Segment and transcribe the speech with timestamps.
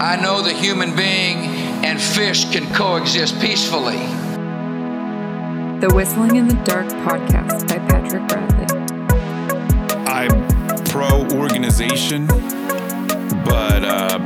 [0.00, 1.38] I know the human being
[1.84, 3.96] and fish can coexist peacefully.
[5.80, 8.64] The Whistling in the Dark podcast by Patrick Bradley.
[10.06, 12.28] I'm pro organization,
[13.44, 14.20] but uh,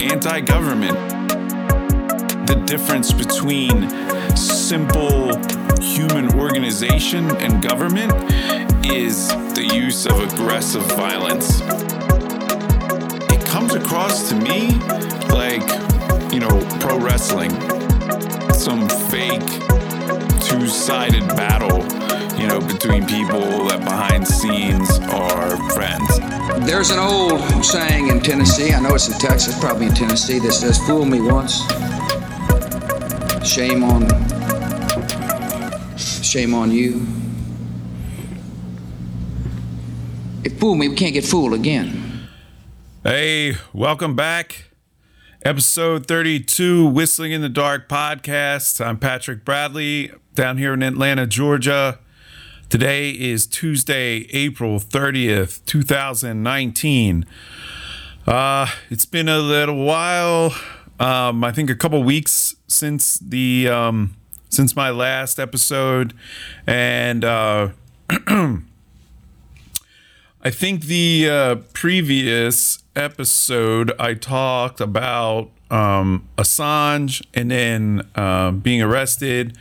[0.00, 0.98] anti government.
[2.48, 3.88] The difference between
[4.36, 5.28] simple
[5.80, 8.12] human organization and government
[8.84, 11.62] is the use of aggressive violence
[13.68, 14.70] comes across to me
[15.28, 15.62] like,
[16.32, 17.50] you know, pro wrestling.
[18.52, 19.46] Some fake
[20.40, 21.78] two sided battle,
[22.40, 26.18] you know, between people that behind scenes are friends.
[26.66, 30.52] There's an old saying in Tennessee, I know it's in Texas, probably in Tennessee, that
[30.52, 31.60] says, Fool me once,
[33.46, 34.08] shame on
[35.98, 37.06] shame on you.
[40.44, 41.97] If fool me, we can't get fooled again.
[43.10, 44.66] Hey, welcome back.
[45.42, 48.84] Episode 32, Whistling in the Dark podcast.
[48.84, 52.00] I'm Patrick Bradley down here in Atlanta, Georgia.
[52.68, 57.24] Today is Tuesday, April 30th, 2019.
[58.26, 60.54] Uh, it's been a little while.
[61.00, 64.16] Um, I think a couple weeks since the um,
[64.50, 66.12] since my last episode,
[66.66, 67.68] and uh,
[70.48, 78.80] I think the uh, previous episode I talked about um, Assange and then uh, being
[78.80, 79.58] arrested.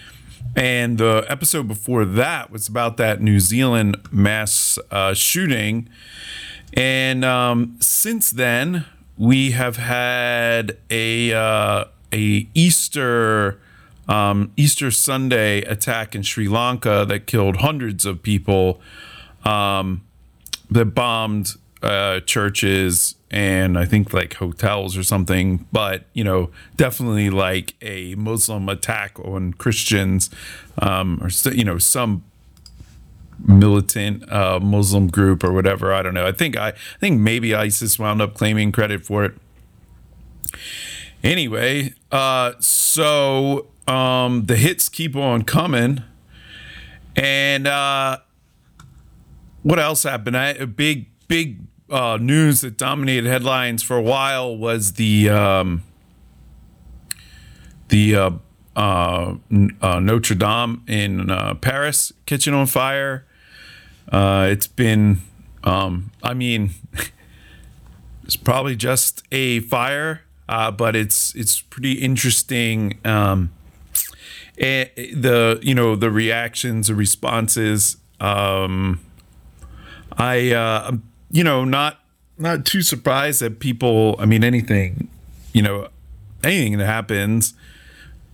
[0.55, 5.89] And the episode before that was about that New Zealand mass uh, shooting.
[6.73, 8.85] And um, since then,
[9.17, 13.59] we have had a uh, a Easter
[14.07, 18.79] um, Easter Sunday attack in Sri Lanka that killed hundreds of people.
[19.43, 20.06] Um,
[20.69, 27.29] that bombed uh, churches and I think like hotels or something, but you know, definitely
[27.29, 30.29] like a Muslim attack on Christians,
[30.79, 32.23] um, or you know, some
[33.45, 35.93] militant uh, Muslim group or whatever.
[35.93, 36.25] I don't know.
[36.25, 39.33] I think I, I think maybe ISIS wound up claiming credit for it.
[41.23, 46.01] Anyway, uh, so um, the hits keep on coming,
[47.15, 48.19] and uh,
[49.67, 50.37] what else happened?
[50.37, 55.83] I, a big, big uh, news that dominated headlines for a while was the um,
[57.89, 58.31] the uh,
[58.77, 59.35] uh,
[59.81, 63.25] uh Notre Dame in uh, Paris kitchen on fire.
[64.09, 65.19] Uh, it's been,
[65.65, 66.69] um, I mean,
[68.23, 72.99] it's probably just a fire, but it's it's pretty interesting.
[73.03, 73.51] Um,
[74.57, 77.97] and the you know the reactions, the responses.
[78.21, 79.01] Um,
[80.17, 80.97] I, uh,
[81.31, 81.99] you know, not
[82.37, 84.15] not too surprised that people.
[84.19, 85.09] I mean, anything,
[85.53, 85.89] you know,
[86.43, 87.53] anything that happens,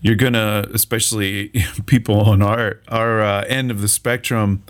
[0.02, 1.50] you're gonna, especially
[1.86, 4.64] people on our our uh, end of the spectrum,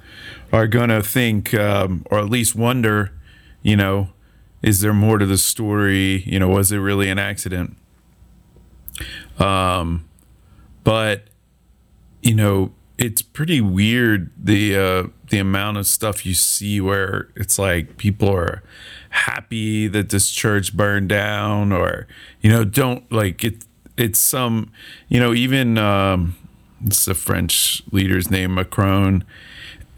[0.51, 3.11] are gonna think, um, or at least wonder,
[3.61, 4.09] you know,
[4.61, 6.23] is there more to the story?
[6.25, 7.75] You know, was it really an accident?
[9.39, 10.07] Um,
[10.83, 11.23] but
[12.21, 12.71] you know,
[13.03, 18.29] it's pretty weird the uh, the amount of stuff you see where it's like people
[18.29, 18.63] are
[19.09, 22.07] happy that this church burned down or
[22.39, 23.65] you know don't like it
[23.97, 24.71] it's some
[25.09, 26.35] you know even um
[26.85, 29.25] it's a french leader's name macron.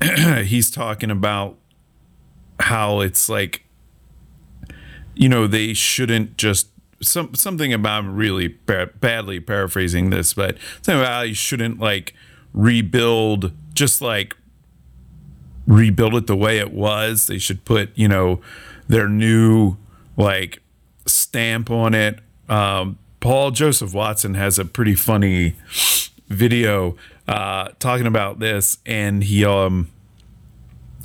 [0.44, 1.58] He's talking about
[2.60, 3.66] how it's like
[5.14, 6.70] you know they shouldn't just
[7.04, 12.16] some something about really badly paraphrasing this but something about how you shouldn't like
[12.56, 14.36] rebuild just like
[15.68, 17.28] rebuild it the way it was.
[17.28, 18.42] They should put, you know,
[18.88, 19.78] their new
[20.18, 20.62] like
[21.06, 22.20] stamp on it.
[22.50, 25.56] Um, Paul Joseph Watson has a pretty funny
[26.28, 26.96] video
[27.28, 29.92] uh, talking about this, and he um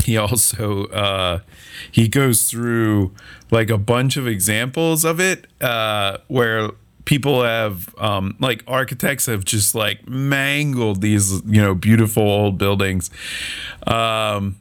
[0.05, 1.41] he also uh,
[1.91, 3.15] he goes through
[3.51, 6.71] like a bunch of examples of it uh, where
[7.11, 13.11] people have um, like architects have just like mangled these you know beautiful old buildings.
[13.85, 14.55] Um,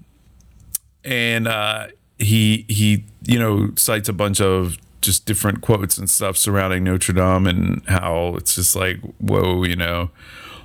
[1.06, 6.38] and uh, he he you know cites a bunch of just different quotes and stuff
[6.38, 10.10] surrounding Notre Dame and how it's just like whoa you know.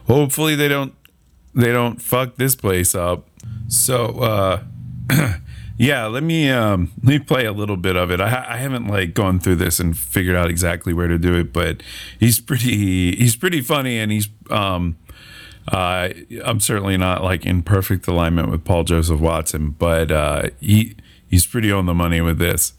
[0.07, 0.95] Hopefully they don't
[1.55, 3.29] they don't fuck this place up.
[3.69, 4.63] So uh
[5.77, 8.21] Yeah, let me um, let me play a little bit of it.
[8.21, 11.53] I, I haven't like gone through this and figured out exactly where to do it,
[11.53, 11.83] but
[12.21, 14.97] he's pretty he's pretty funny, and he's um,
[15.69, 16.11] uh,
[16.45, 20.95] I'm certainly not like in perfect alignment with Paul Joseph Watson, but uh, he
[21.29, 22.75] he's pretty on the money with this.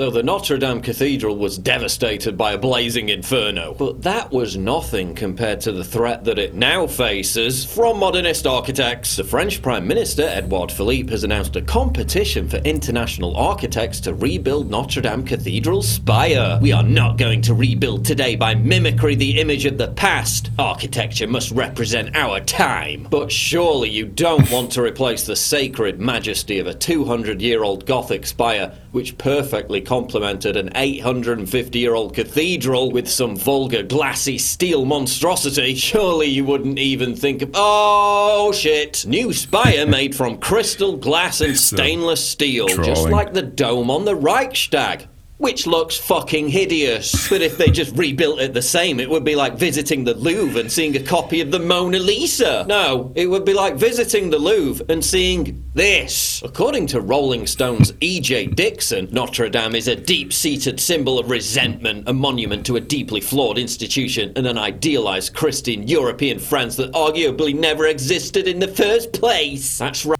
[0.00, 3.74] So the Notre Dame Cathedral was devastated by a blazing inferno.
[3.74, 9.16] But that was nothing compared to the threat that it now faces from modernist architects.
[9.16, 14.70] The French Prime Minister, Edouard Philippe, has announced a competition for international architects to rebuild
[14.70, 16.58] Notre Dame Cathedral's spire.
[16.62, 20.50] We are not going to rebuild today by mimicry the image of the past.
[20.58, 23.06] Architecture must represent our time.
[23.10, 27.84] But surely you don't want to replace the sacred majesty of a 200 year old
[27.84, 34.84] Gothic spire, which perfectly complemented an 850 year old cathedral with some vulgar, glassy steel
[34.84, 35.74] monstrosity.
[35.74, 37.50] Surely you wouldn't even think of.
[37.54, 39.04] Oh shit!
[39.04, 44.14] New spire made from crystal, glass, and stainless steel, just like the dome on the
[44.14, 45.08] Reichstag.
[45.40, 47.26] Which looks fucking hideous.
[47.30, 50.60] But if they just rebuilt it the same, it would be like visiting the Louvre
[50.60, 52.66] and seeing a copy of the Mona Lisa.
[52.68, 56.42] No, it would be like visiting the Louvre and seeing this.
[56.44, 58.48] According to Rolling Stone's E.J.
[58.48, 63.22] Dickson, Notre Dame is a deep seated symbol of resentment, a monument to a deeply
[63.22, 69.14] flawed institution, and an idealized Christian European France that arguably never existed in the first
[69.14, 69.78] place.
[69.78, 70.18] That's right.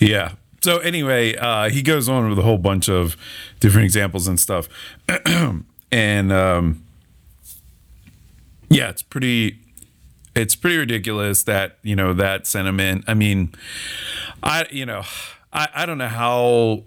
[0.00, 0.32] Yeah.
[0.62, 3.16] So anyway, uh, he goes on with a whole bunch of
[3.60, 4.68] different examples and stuff,
[5.92, 6.84] and um,
[8.68, 9.58] yeah, it's pretty,
[10.34, 13.04] it's pretty ridiculous that you know that sentiment.
[13.06, 13.52] I mean,
[14.42, 15.02] I you know,
[15.52, 16.84] I I don't know how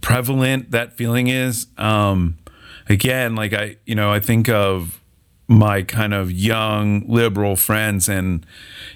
[0.00, 1.66] prevalent that feeling is.
[1.76, 2.38] Um,
[2.88, 5.00] again, like I you know I think of
[5.48, 8.08] my kind of young liberal friends.
[8.08, 8.44] And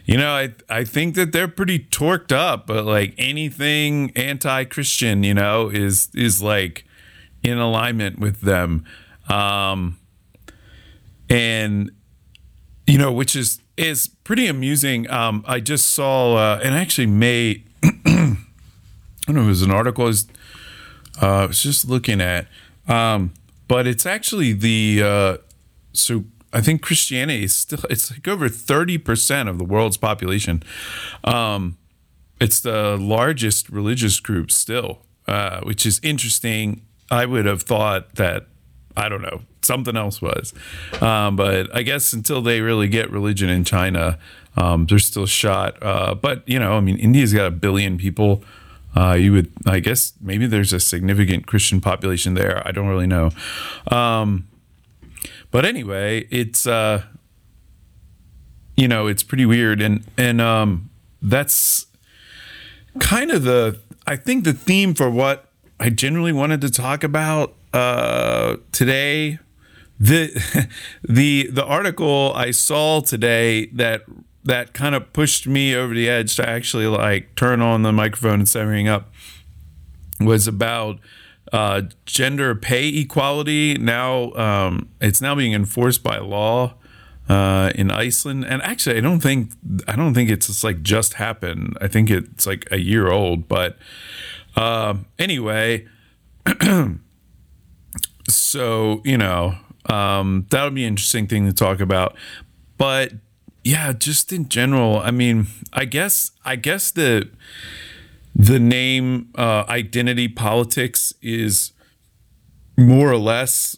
[0.05, 5.35] you know I I think that they're pretty torqued up but like anything anti-christian you
[5.35, 6.85] know is is like
[7.43, 8.85] in alignment with them.
[9.29, 9.99] Um
[11.29, 11.93] and
[12.87, 15.08] you know which is is pretty amusing.
[15.08, 18.37] Um I just saw uh, and actually may I
[19.26, 20.26] don't know if it was an article I was
[21.23, 22.49] uh, I was just looking at.
[22.88, 23.35] Um
[23.69, 25.37] but it's actually the uh
[25.93, 30.62] so I think Christianity is still it's like over 30% of the world's population.
[31.25, 31.76] Um
[32.41, 36.81] it's the largest religious group still, uh, which is interesting.
[37.11, 38.47] I would have thought that
[38.97, 40.55] I don't know something else was,
[41.02, 44.19] um, but I guess until they really get religion in China,
[44.56, 45.81] um, they're still shot.
[45.82, 48.43] Uh, but you know, I mean, India's got a billion people.
[48.97, 52.67] Uh, you would, I guess, maybe there's a significant Christian population there.
[52.67, 53.31] I don't really know.
[53.88, 54.49] Um,
[55.50, 57.02] but anyway, it's uh,
[58.76, 61.87] you know, it's pretty weird, and and um, that's
[62.99, 67.55] kind of the I think the theme for what I generally wanted to talk about
[67.73, 69.38] uh, today.
[69.99, 70.69] The
[71.08, 74.02] the the article I saw today that
[74.44, 78.41] that kind of pushed me over the edge to actually like turn on the microphone
[78.41, 79.12] and severing up
[80.19, 80.99] was about
[81.52, 83.75] uh, gender pay equality.
[83.75, 86.75] Now um, it's now being enforced by law
[87.31, 89.52] uh, in Iceland, and actually, I don't think
[89.87, 91.76] I don't think it's just like just happened.
[91.81, 93.47] I think it's like a year old.
[93.47, 93.79] But
[94.56, 95.87] um, anyway,
[98.29, 99.55] so you know
[99.87, 102.17] um, that would be an interesting thing to talk about.
[102.79, 103.12] But
[103.62, 107.31] yeah, just in general, I mean, I guess I guess the
[108.35, 111.73] the name uh, identity politics is
[112.77, 113.77] more or less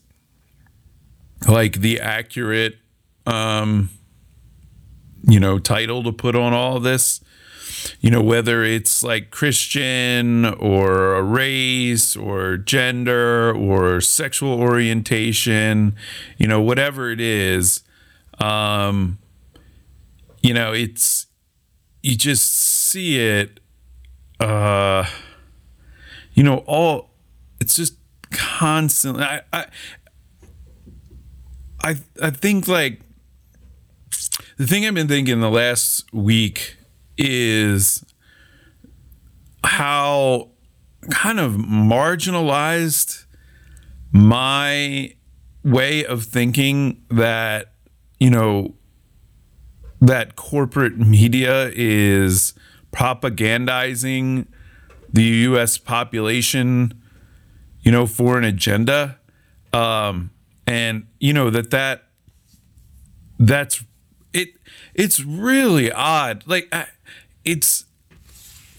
[1.49, 2.77] like the accurate
[3.27, 3.91] um
[5.25, 7.21] you know title to put on all this.
[8.01, 15.97] You know whether it's like christian or a race or gender or sexual orientation
[16.39, 17.83] you know whatever it is
[18.39, 19.19] um
[20.43, 21.27] you know it's
[22.03, 23.59] you just see it
[24.43, 25.07] uh
[26.33, 27.11] you know all
[27.61, 27.95] it's just
[28.31, 29.67] constantly i i
[31.85, 33.01] i, I think like
[34.57, 36.77] the thing i've been thinking the last week
[37.17, 38.05] is
[39.63, 40.51] how
[41.11, 43.25] kind of marginalized
[44.11, 45.15] my
[45.65, 47.75] way of thinking that
[48.19, 48.75] you know
[50.01, 52.55] that corporate media is
[52.93, 54.47] propagandizing
[55.13, 56.95] the US population
[57.83, 59.19] you know for an agenda.
[59.73, 60.31] Um
[60.67, 62.05] and you know that that
[63.39, 63.85] that's
[64.33, 64.51] it
[64.95, 66.45] it's really odd.
[66.47, 66.73] Like
[67.45, 67.87] it's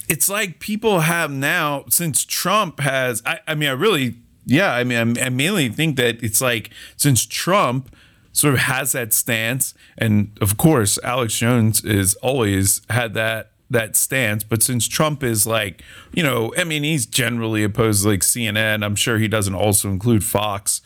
[0.08, 4.16] it's like people have now since Trump has I, I mean I really
[4.46, 7.94] yeah I mean I, I mainly think that it's like since Trump
[8.32, 13.96] sort of has that stance and of course Alex Jones is always had that that
[13.96, 14.44] stance.
[14.44, 18.84] But since Trump is like, you know, I mean, he's generally opposed to like CNN.
[18.84, 20.80] I'm sure he doesn't also include Fox.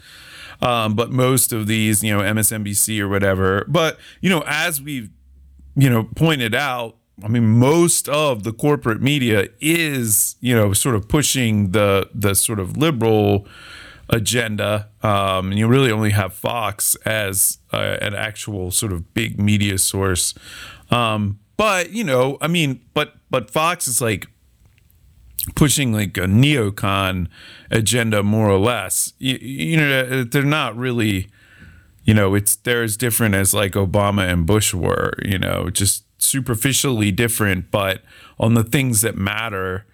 [0.61, 3.65] Um, but most of these, you know, MSNBC or whatever.
[3.69, 5.11] But, you know, as we've,
[5.77, 10.95] you know, pointed out, I mean, most of the corporate media is, you know, sort
[10.95, 13.47] of pushing the the sort of liberal
[14.09, 14.89] agenda.
[15.03, 19.79] Um, and you really only have Fox as uh, an actual sort of big media
[19.79, 20.35] source.
[20.91, 24.29] Um, but you know, I mean, but but Fox is like
[25.55, 27.29] pushing like a neocon
[27.71, 29.13] agenda more or less.
[29.19, 31.29] You, you know, uh, they're not really.
[32.05, 35.13] You know, it's they're as different as like Obama and Bush were.
[35.23, 38.03] You know, just superficially different, but
[38.39, 39.85] on the things that matter,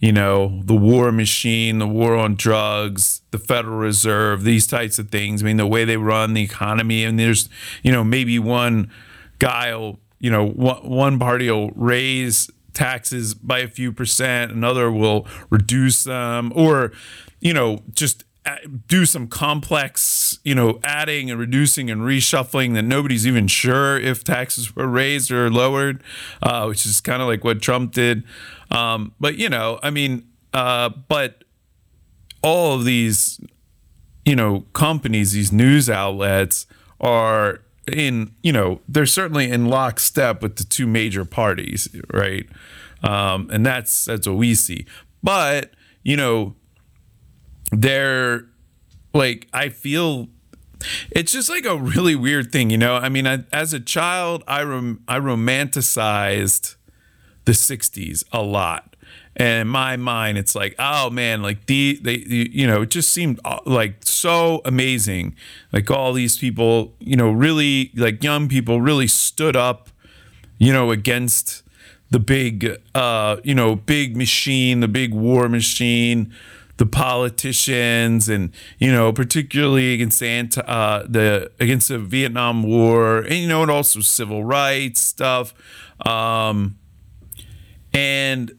[0.00, 5.10] you know, the war machine, the war on drugs, the Federal Reserve, these types of
[5.10, 5.42] things.
[5.42, 7.48] I mean, the way they run the economy, and there's,
[7.82, 8.90] you know, maybe one
[9.38, 15.26] guy will, you know, one party will raise taxes by a few percent, another will
[15.50, 16.92] reduce them, or,
[17.40, 18.24] you know, just
[18.86, 24.24] do some complex, you know, adding and reducing and reshuffling that nobody's even sure if
[24.24, 26.02] taxes were raised or lowered,
[26.42, 28.24] uh, which is kind of like what Trump did.
[28.70, 31.44] Um, but you know, I mean, uh, but
[32.42, 33.40] all of these,
[34.24, 36.66] you know, companies, these news outlets
[37.00, 37.60] are
[37.92, 42.48] in, you know, they're certainly in lockstep with the two major parties, right?
[43.02, 44.86] Um, and that's that's what we see.
[45.22, 45.70] But
[46.02, 46.54] you know,
[47.72, 48.46] they're
[49.12, 50.28] like I feel
[51.10, 52.96] it's just like a really weird thing, you know.
[52.96, 56.76] I mean, I, as a child, I rom- I romanticized
[57.44, 58.89] the '60s a lot,
[59.40, 63.08] and in my mind, it's like, oh man, like the they, you know, it just
[63.08, 65.34] seemed uh, like so amazing.
[65.72, 69.88] Like all these people, you know, really like young people really stood up,
[70.58, 71.62] you know, against
[72.10, 76.34] the big, uh, you know, big machine, the big war machine
[76.76, 83.34] the politicians and you know particularly against anti, uh, the against the Vietnam War and
[83.34, 85.52] you know and also civil rights stuff
[86.06, 86.78] um,
[87.92, 88.52] and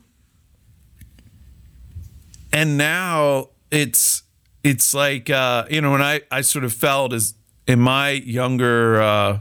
[2.53, 4.23] and now it's
[4.63, 7.33] it's like uh, you know when I I sort of felt as
[7.67, 9.39] in my younger uh,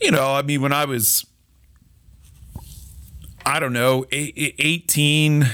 [0.00, 1.26] you know I mean when I was
[3.44, 5.46] I don't know 18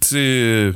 [0.00, 0.74] to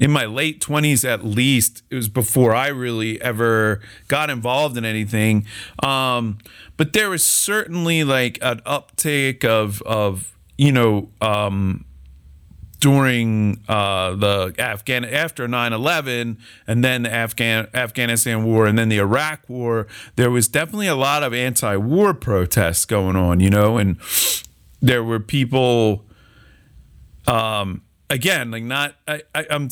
[0.00, 4.84] in my late 20s at least it was before i really ever got involved in
[4.84, 5.46] anything.
[5.82, 6.38] Um,
[6.76, 11.84] but there was certainly like an uptake of of you know um,
[12.84, 16.36] during uh, the Afghan after 9/11
[16.66, 19.86] and then the Afghan Afghanistan war and then the Iraq war
[20.16, 23.96] there was definitely a lot of anti-war protests going on you know and
[24.82, 26.04] there were people
[27.26, 29.68] um, again, like not I, I am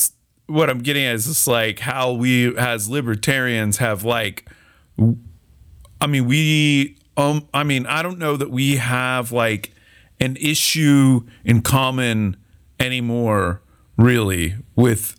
[0.47, 4.49] what I'm getting at is just like how we as libertarians have like
[6.01, 9.73] I mean we um I mean I don't know that we have like
[10.21, 12.37] an issue in common
[12.83, 13.63] anymore
[13.97, 15.19] really with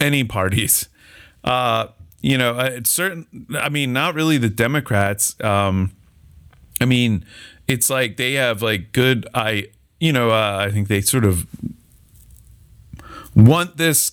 [0.00, 0.88] any parties.
[1.44, 1.88] Uh
[2.20, 5.92] you know, it's certain I mean not really the Democrats um
[6.80, 7.24] I mean
[7.66, 9.68] it's like they have like good I
[9.98, 11.46] you know, uh, I think they sort of
[13.36, 14.12] want this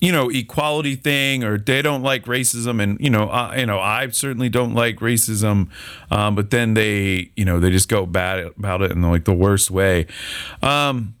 [0.00, 3.80] you know equality thing or they don't like racism and you know I, you know
[3.80, 5.70] I certainly don't like racism
[6.10, 9.32] um, but then they you know they just go bad about it in like the
[9.32, 10.06] worst way
[10.62, 11.14] um,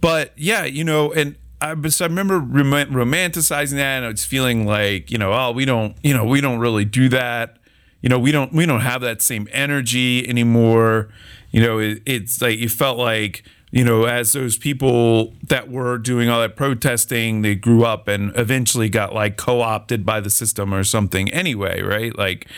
[0.00, 5.10] but yeah you know and I, I remember rom- romanticizing that and it's feeling like
[5.10, 7.58] you know oh we don't you know we don't really do that
[8.00, 11.08] you know we don't we don't have that same energy anymore
[11.50, 15.98] you know it, it's like you felt like you know, as those people that were
[15.98, 20.30] doing all that protesting, they grew up and eventually got like co opted by the
[20.30, 22.16] system or something anyway, right?
[22.16, 22.48] Like,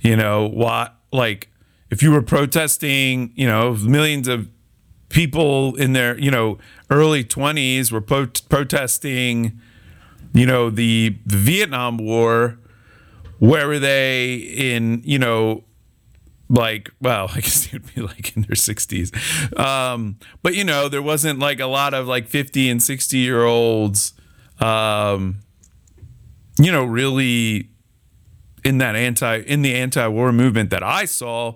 [0.00, 1.48] you know, what, like,
[1.90, 4.48] if you were protesting, you know, millions of
[5.10, 6.56] people in their, you know,
[6.88, 9.60] early 20s were pro- protesting,
[10.32, 12.58] you know, the, the Vietnam War,
[13.38, 15.64] where were they in, you know,
[16.52, 21.00] like well i guess it'd be like in their 60s um, but you know there
[21.00, 24.14] wasn't like a lot of like 50 and 60 year olds
[24.58, 25.40] um,
[26.58, 27.70] you know really
[28.64, 31.54] in that anti in the anti-war movement that i saw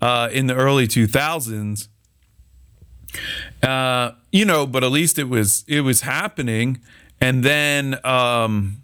[0.00, 1.88] uh, in the early 2000s
[3.62, 6.80] uh, you know but at least it was it was happening.
[7.20, 8.82] And then um,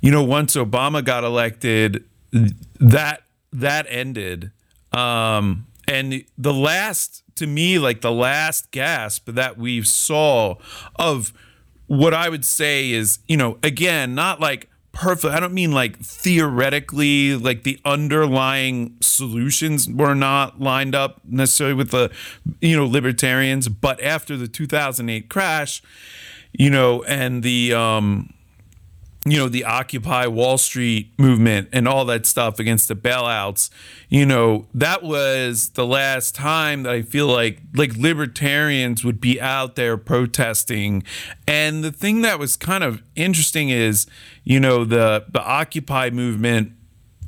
[0.00, 2.04] you know once obama got elected
[2.80, 3.22] that
[3.52, 4.50] that ended.
[4.92, 10.56] Um, and the last to me like the last gasp that we saw
[10.96, 11.32] of
[11.86, 15.98] what i would say is you know again not like perfect i don't mean like
[15.98, 22.10] theoretically like the underlying solutions were not lined up necessarily with the
[22.60, 25.82] you know libertarians but after the 2008 crash
[26.52, 28.32] you know and the um
[29.26, 33.70] you know, the Occupy Wall Street movement and all that stuff against the bailouts,
[34.08, 39.40] you know, that was the last time that I feel like like libertarians would be
[39.40, 41.02] out there protesting.
[41.48, 44.06] And the thing that was kind of interesting is,
[44.44, 46.72] you know, the the Occupy movement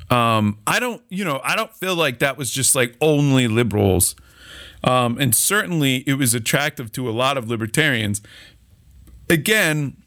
[0.09, 4.15] um I don't, you know, I don't feel like that was just like only liberals.
[4.85, 8.21] Um and certainly it was attractive to a lot of libertarians.
[9.29, 9.97] Again,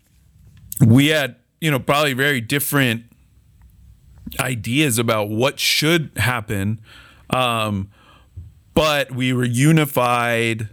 [0.81, 3.05] we had you know, probably very different
[4.41, 6.81] ideas about what should happen.
[7.31, 7.89] Um,
[8.75, 10.71] but we were unified,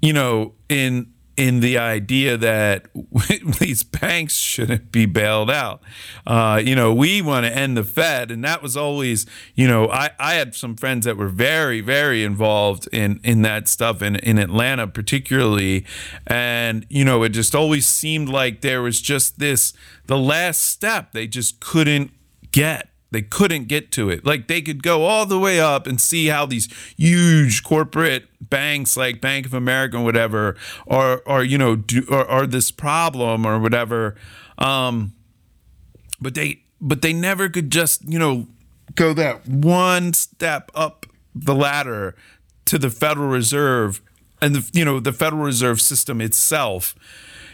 [0.00, 1.11] you know, in
[1.42, 2.86] in the idea that
[3.58, 5.82] these banks shouldn't be bailed out.
[6.24, 9.88] Uh, you know, we want to end the Fed, and that was always, you know,
[9.88, 14.14] I, I had some friends that were very, very involved in in that stuff in
[14.16, 15.84] in Atlanta, particularly,
[16.28, 19.72] and you know, it just always seemed like there was just this
[20.06, 22.12] the last step they just couldn't
[22.52, 24.24] get they couldn't get to it.
[24.24, 28.96] Like they could go all the way up and see how these huge corporate banks
[28.96, 30.56] like Bank of America or whatever
[30.88, 34.16] are are you know do are, are this problem or whatever.
[34.58, 35.12] Um
[36.20, 38.48] but they but they never could just, you know,
[38.94, 42.16] go that one step up the ladder
[42.64, 44.02] to the Federal Reserve
[44.40, 46.94] and the you know the Federal Reserve system itself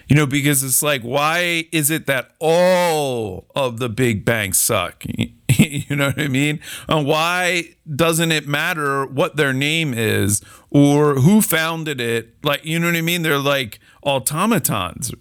[0.09, 5.05] you know, because it's like, why is it that all of the big banks suck?
[5.49, 6.61] you know what I mean?
[6.89, 12.43] And why doesn't it matter what their name is or who founded it?
[12.43, 13.23] Like, you know what I mean?
[13.23, 15.13] They're like automatons,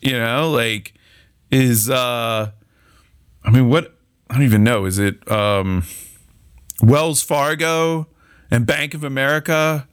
[0.00, 0.94] you know, like
[1.52, 2.50] is, uh,
[3.44, 3.96] I mean, what,
[4.28, 4.86] I don't even know.
[4.86, 5.84] Is it, um,
[6.82, 8.08] Wells Fargo
[8.50, 9.86] and Bank of America?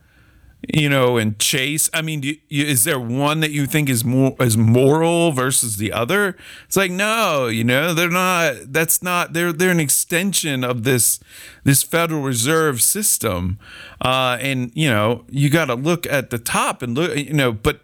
[0.68, 1.90] You know, and Chase.
[1.94, 5.92] I mean, you, is there one that you think is more is moral versus the
[5.92, 6.36] other?
[6.66, 8.56] It's like no, you know, they're not.
[8.74, 9.34] That's not.
[9.34, 11.20] They're they're an extension of this
[11.64, 13.58] this Federal Reserve system,
[14.02, 17.52] uh, and you know, you got to look at the top and look, you know,
[17.52, 17.82] but.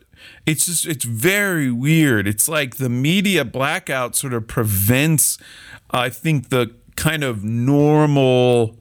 [0.47, 2.27] It's just it's very weird.
[2.27, 5.37] It's like the media blackout sort of prevents,
[5.91, 8.75] I think, the kind of normal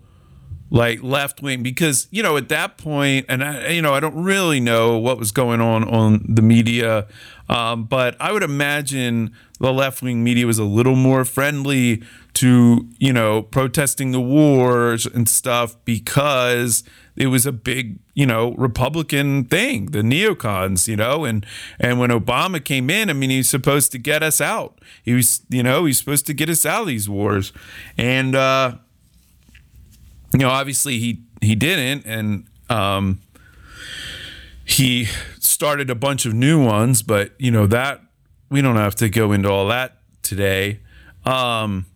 [0.74, 4.20] like left wing because you know at that point and I you know I don't
[4.20, 7.06] really know what was going on on the media
[7.48, 12.02] um, but I would imagine the left wing media was a little more friendly
[12.34, 16.82] to you know protesting the wars and stuff because
[17.14, 21.46] it was a big you know Republican thing the neocons you know and
[21.78, 24.80] and when Obama came in I mean he's supposed to get us out.
[25.04, 27.52] He was you know he's supposed to get us out of these wars.
[27.96, 28.78] And uh
[30.35, 33.20] you know, obviously he he didn't, and um,
[34.64, 35.05] he
[35.38, 37.03] started a bunch of new ones.
[37.03, 38.01] But you know that
[38.51, 40.81] we don't have to go into all that today.
[41.25, 41.87] Um,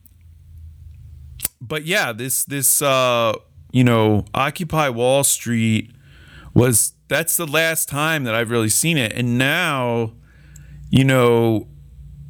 [1.60, 3.32] but yeah, this this uh,
[3.72, 5.90] you know Occupy Wall Street
[6.54, 10.12] was that's the last time that I've really seen it, and now,
[10.90, 11.66] you know,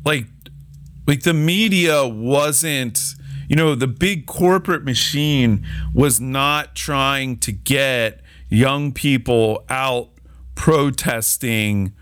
[0.07, 0.25] like
[1.07, 3.15] like the media wasn't
[3.49, 10.11] you know, the big corporate machine was not trying to get young people out
[10.55, 11.93] protesting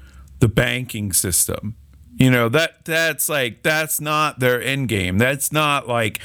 [0.41, 1.77] the banking system.
[2.19, 5.19] You know, that that's like that's not their end game.
[5.19, 6.19] That's not like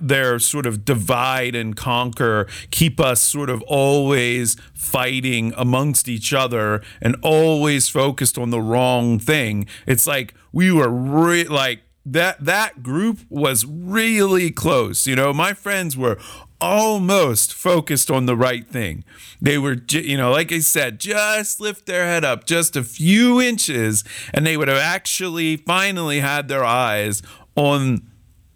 [0.00, 6.82] their sort of divide and conquer, keep us sort of always fighting amongst each other
[7.02, 9.66] and always focused on the wrong thing.
[9.86, 15.06] It's like we were re- like that that group was really close.
[15.06, 16.18] You know, my friends were
[16.60, 19.04] almost focused on the right thing.
[19.40, 23.40] They were, you know, like I said, just lift their head up just a few
[23.40, 27.22] inches, and they would have actually finally had their eyes
[27.54, 28.02] on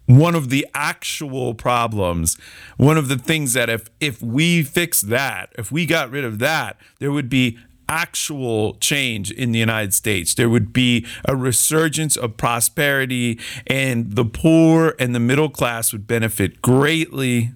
[0.05, 2.37] one of the actual problems
[2.75, 6.39] one of the things that if if we fix that if we got rid of
[6.39, 7.57] that there would be
[7.93, 10.33] actual change in the United States.
[10.33, 16.07] There would be a resurgence of prosperity, and the poor and the middle class would
[16.07, 17.51] benefit greatly.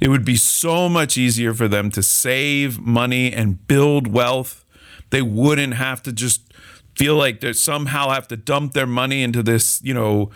[0.00, 4.66] It would be so much easier for them to save money and build wealth.
[5.08, 6.52] They wouldn't have to just
[6.94, 10.30] feel like they somehow have to dump their money into this, you know,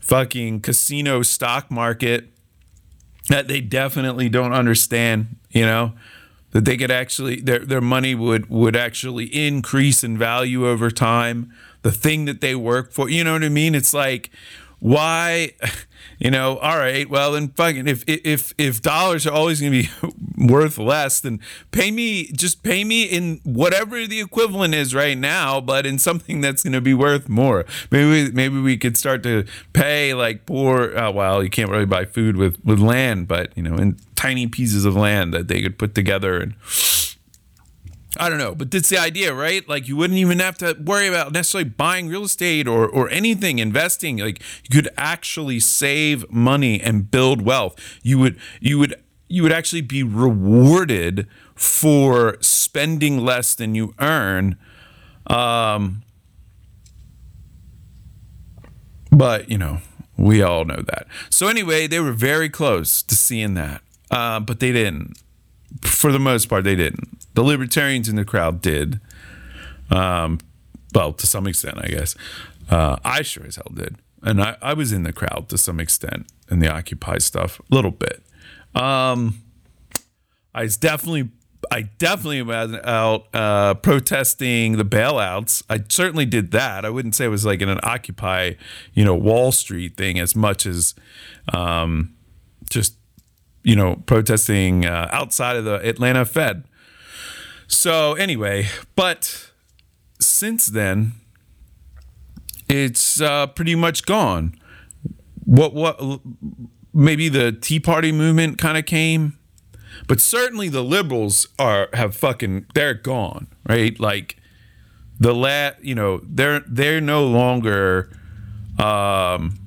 [0.00, 2.28] fucking casino stock market
[3.28, 5.94] that they definitely don't understand, you know?
[6.52, 11.52] That they could actually their their money would would actually increase in value over time.
[11.82, 13.74] The thing that they work for, you know what I mean?
[13.74, 14.30] It's like
[14.78, 15.52] why
[16.18, 19.82] you know all right well then fucking if if if dollars are always going to
[19.82, 25.18] be worth less then pay me just pay me in whatever the equivalent is right
[25.18, 27.64] now but in something that's going to be worth more.
[27.90, 32.04] Maybe maybe we could start to pay like poor oh, well you can't really buy
[32.04, 35.78] food with with land but you know in tiny pieces of land that they could
[35.78, 36.54] put together and
[38.18, 39.66] I don't know, but that's the idea, right?
[39.68, 43.58] Like you wouldn't even have to worry about necessarily buying real estate or or anything,
[43.58, 44.18] investing.
[44.18, 47.76] Like you could actually save money and build wealth.
[48.02, 48.94] You would you would
[49.28, 54.56] you would actually be rewarded for spending less than you earn.
[55.26, 56.02] Um,
[59.10, 59.78] but you know,
[60.16, 61.06] we all know that.
[61.30, 65.18] So anyway, they were very close to seeing that, uh, but they didn't.
[65.82, 67.25] For the most part, they didn't.
[67.36, 68.98] The libertarians in the crowd did.
[69.90, 70.40] Um,
[70.94, 72.16] well, to some extent, I guess.
[72.70, 73.96] Uh, I sure as hell did.
[74.22, 77.74] And I, I was in the crowd to some extent in the Occupy stuff, a
[77.74, 78.22] little bit.
[78.74, 79.42] Um,
[80.54, 81.28] I was definitely,
[81.70, 85.62] I definitely was out uh, protesting the bailouts.
[85.68, 86.86] I certainly did that.
[86.86, 88.54] I wouldn't say it was like in an Occupy,
[88.94, 90.94] you know, Wall Street thing as much as
[91.52, 92.14] um,
[92.70, 92.94] just,
[93.62, 96.64] you know, protesting uh, outside of the Atlanta Fed.
[97.68, 99.50] So anyway, but
[100.20, 101.12] since then,
[102.68, 104.58] it's uh, pretty much gone.
[105.44, 106.20] What what
[106.92, 109.38] maybe the Tea Party movement kind of came,
[110.08, 113.98] but certainly the liberals are have fucking they're gone, right?
[114.00, 114.36] Like
[115.18, 118.10] the lat, you know they're they're no longer
[118.78, 119.58] um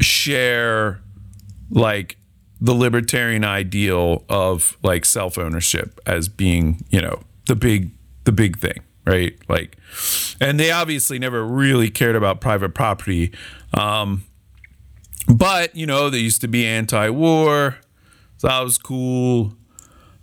[0.00, 1.00] share
[1.70, 2.16] like
[2.64, 7.90] the libertarian ideal of like self ownership as being, you know, the big
[8.24, 9.38] the big thing, right?
[9.50, 9.76] Like,
[10.40, 13.32] and they obviously never really cared about private property.
[13.74, 14.24] Um,
[15.28, 17.76] but you know, they used to be anti-war,
[18.38, 19.52] so that was cool.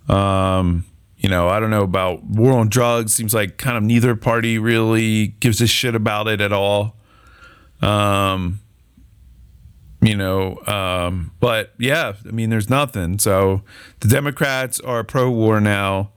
[0.08, 0.84] Um,
[1.18, 3.14] you know, I don't know about war on drugs.
[3.14, 6.96] Seems like kind of neither party really gives a shit about it at all.
[7.80, 8.61] Um,
[10.02, 13.18] you know um, but yeah i mean there's nothing.
[13.18, 13.62] So
[14.00, 16.10] the democrats are pro-war now.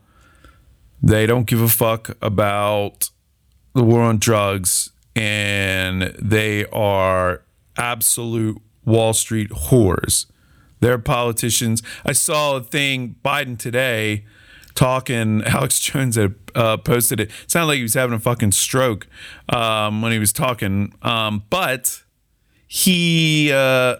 [1.01, 3.11] They don't give a fuck about
[3.73, 7.43] the war on drugs and they are
[7.77, 10.25] absolute wall street whores.
[10.79, 11.81] They're politicians.
[12.05, 14.25] I saw a thing biden today
[14.75, 17.31] talking alex jones had uh, posted it.
[17.47, 19.07] sounded like he was having a fucking stroke
[19.49, 20.93] um, when he was talking.
[21.01, 22.03] Um, but
[22.75, 23.95] he uh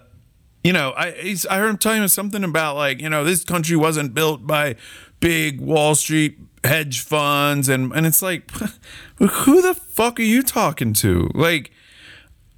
[0.62, 3.74] you know i i heard him telling me something about like you know this country
[3.74, 4.76] wasn't built by
[5.18, 7.68] big wall street hedge funds.
[7.68, 8.50] And and it's like
[9.18, 11.30] who the fuck are you talking to?
[11.34, 11.70] Like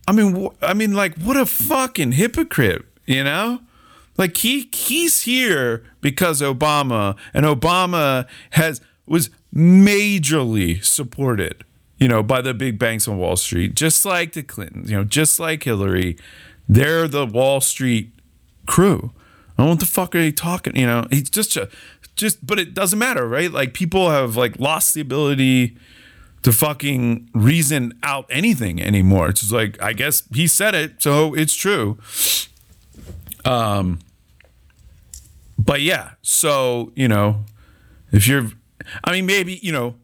[0.08, 3.60] i mean i mean like what a fucking hypocrite you know?
[4.16, 11.64] Like he he's here because obama and obama has was majorly supported
[11.98, 15.04] you know, by the big banks on Wall Street, just like the Clintons, you know,
[15.04, 16.16] just like Hillary.
[16.68, 18.12] They're the Wall Street
[18.66, 19.12] crew.
[19.56, 20.76] I don't what the fuck are they talking?
[20.76, 21.68] You know, he's just a,
[22.14, 23.50] just, but it doesn't matter, right?
[23.50, 25.76] Like people have like lost the ability
[26.42, 29.28] to fucking reason out anything anymore.
[29.30, 31.98] It's just like I guess he said it, so it's true.
[33.44, 33.98] Um,
[35.58, 37.44] but yeah, so you know,
[38.12, 38.46] if you're,
[39.02, 39.96] I mean, maybe you know,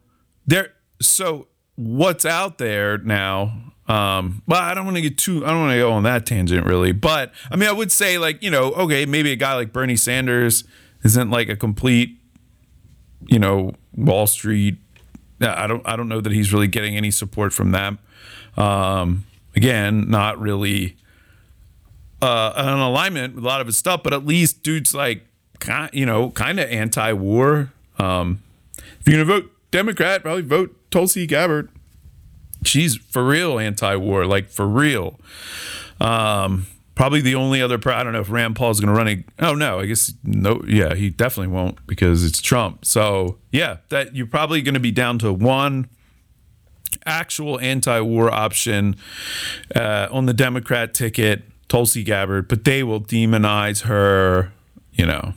[0.46, 0.72] there.
[1.00, 3.72] So what's out there now.
[3.86, 6.24] Um, but I don't want to get too, I don't want to go on that
[6.24, 6.92] tangent really.
[6.92, 9.96] But I mean, I would say like, you know, okay, maybe a guy like Bernie
[9.96, 10.64] Sanders
[11.02, 12.18] isn't like a complete,
[13.26, 14.78] you know, Wall Street.
[15.40, 17.98] I don't, I don't know that he's really getting any support from them.
[18.56, 20.96] Um, again, not really
[22.22, 25.26] uh, an alignment with a lot of his stuff, but at least dude's like,
[25.58, 25.90] kind.
[25.92, 27.70] you know, kind of anti-war.
[27.98, 28.42] Um,
[28.78, 31.68] if you're gonna vote Democrat, probably vote Tulsi Gabbard.
[32.62, 35.18] She's for real anti-war, like for real.
[36.00, 37.76] Um, probably the only other.
[37.76, 39.08] Pro- I don't know if Rand Paul is going to run.
[39.08, 40.62] A, oh no, I guess no.
[40.64, 42.84] Yeah, he definitely won't because it's Trump.
[42.84, 45.88] So yeah, that you're probably going to be down to one
[47.04, 48.94] actual anti-war option
[49.74, 54.52] uh, on the Democrat ticket, Tulsi Gabbard, but they will demonize her.
[54.92, 55.34] You know,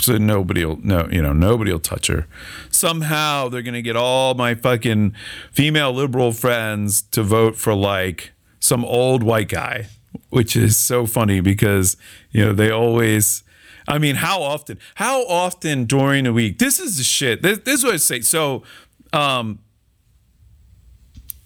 [0.00, 2.26] so nobody'll no you know nobody'll touch her
[2.70, 5.14] somehow they're gonna get all my fucking
[5.52, 9.86] female liberal friends to vote for like some old white guy
[10.30, 11.96] which is so funny because
[12.30, 13.42] you know they always
[13.88, 14.78] I mean, how often?
[14.96, 16.58] How often during a week?
[16.58, 17.42] This is the shit.
[17.42, 18.20] This, this is what I say.
[18.20, 18.64] So,
[19.12, 19.60] um,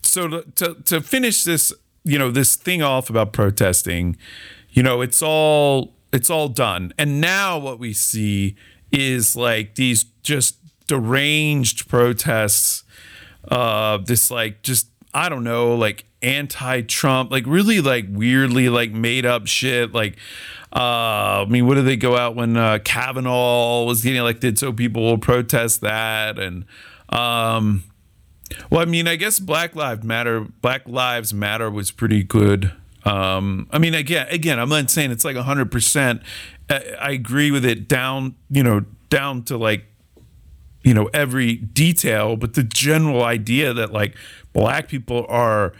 [0.02, 1.72] so to to finish this,
[2.04, 4.16] you know, this thing off about protesting,
[4.70, 8.56] you know, it's all it's all done, and now what we see
[8.92, 12.84] is like these just deranged protests.
[13.48, 19.26] Uh, this like just I don't know, like anti-Trump, like really like weirdly like made
[19.26, 19.92] up shit.
[19.92, 20.16] Like,
[20.72, 24.58] uh, I mean, what did they go out when uh, Kavanaugh was getting elected?
[24.58, 26.64] So people will protest that, and
[27.08, 27.84] um,
[28.70, 32.72] well, I mean, I guess Black Lives Matter, Black Lives Matter was pretty good.
[33.04, 36.22] Um, I mean, again, again, I'm not saying it's like hundred percent.
[36.68, 39.86] I agree with it down, you know, down to like
[40.82, 44.16] you know every detail but the general idea that like
[44.54, 45.74] black people are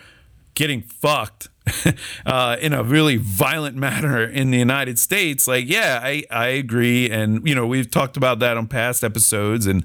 [0.55, 1.49] getting fucked
[2.27, 7.11] uh, in a really violent manner in the United States, like, yeah, I, I agree.
[7.11, 9.67] And, you know, we've talked about that on past episodes.
[9.67, 9.85] And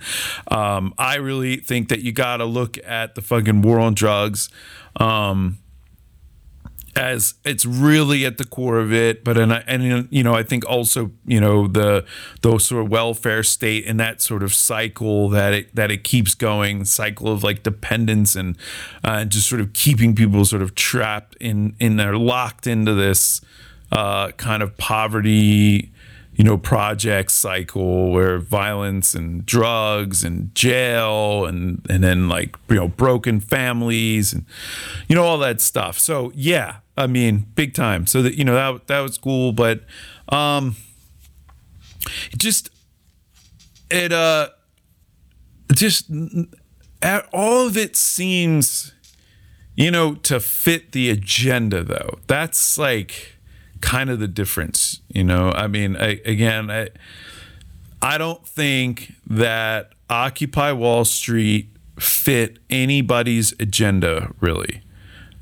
[0.49, 4.49] um, I really think that you got to look at the fucking war on drugs.
[4.97, 5.59] Um,
[6.95, 9.23] as it's really at the core of it.
[9.23, 12.05] But and and you know I think also you know the
[12.41, 16.35] those sort of welfare state and that sort of cycle that it that it keeps
[16.35, 18.57] going, cycle of like dependence and
[19.03, 23.41] uh, just sort of keeping people sort of trapped in in they're locked into this
[23.91, 25.91] uh, kind of poverty
[26.35, 32.75] you know, project cycle where violence and drugs and jail and and then like you
[32.75, 34.45] know broken families and
[35.07, 35.97] you know all that stuff.
[35.97, 38.07] So yeah, I mean big time.
[38.07, 39.81] So that you know that that was cool, but
[40.29, 40.75] um,
[42.37, 42.69] just
[43.89, 44.49] it uh
[45.73, 46.09] just
[47.33, 48.93] all of it seems
[49.75, 52.19] you know to fit the agenda though.
[52.27, 53.35] That's like
[53.81, 55.51] kind of the difference, you know.
[55.51, 56.89] I mean, I, again, I
[58.01, 64.81] I don't think that Occupy Wall Street fit anybody's agenda really.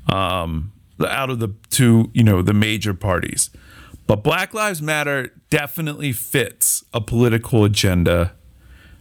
[0.06, 3.50] Um, out of the two, you know, the major parties.
[4.06, 8.34] But Black Lives Matter definitely fits a political agenda.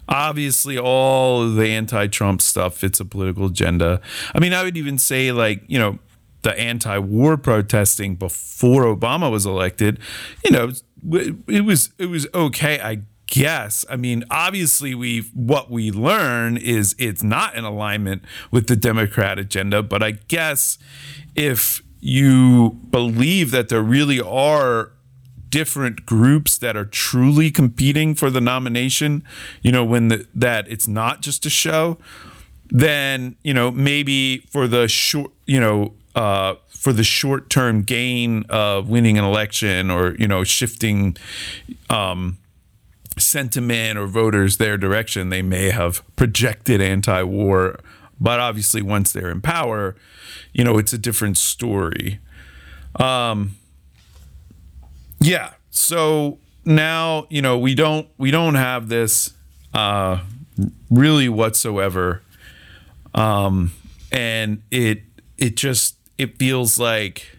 [0.08, 4.02] Obviously, all the anti Trump stuff fits a political agenda.
[4.34, 6.00] I mean, I would even say, like, you know,
[6.44, 10.00] the anti-war protesting before Obama was elected,
[10.44, 10.72] you know,
[11.48, 13.02] it was it was okay, I
[13.34, 13.84] guess.
[13.90, 19.40] I mean, obviously we what we learn is it's not in alignment with the Democrat
[19.40, 20.78] agenda, but I guess
[21.34, 24.92] if you believe that there really are
[25.50, 29.24] different groups that are truly competing for the nomination,
[29.64, 31.98] you know, when the, that it's not just a show,
[32.70, 38.46] then, you know, maybe for the short, you know, uh, for the short term gain
[38.50, 41.16] of winning an election or you know shifting
[41.90, 42.38] um,
[43.18, 47.80] sentiment or voters their direction, they may have projected anti-war.
[48.20, 49.96] But obviously, once they're in power,
[50.54, 52.20] you know it's a different story.
[52.96, 53.56] Um,
[55.20, 55.54] yeah.
[55.72, 59.34] So now you know we don't we don't have this
[59.74, 60.22] uh,
[60.90, 62.22] really whatsoever,
[63.14, 63.72] um,
[64.12, 65.02] and it
[65.38, 67.34] it just it feels like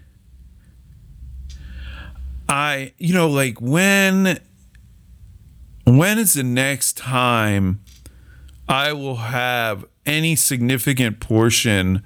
[2.49, 4.39] I, you know, like when
[5.85, 7.81] when is the next time
[8.69, 12.03] I will have any significant portion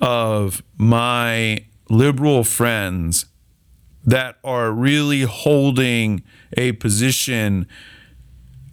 [0.00, 3.26] of my liberal friends
[4.04, 6.22] that are really holding
[6.56, 7.66] a position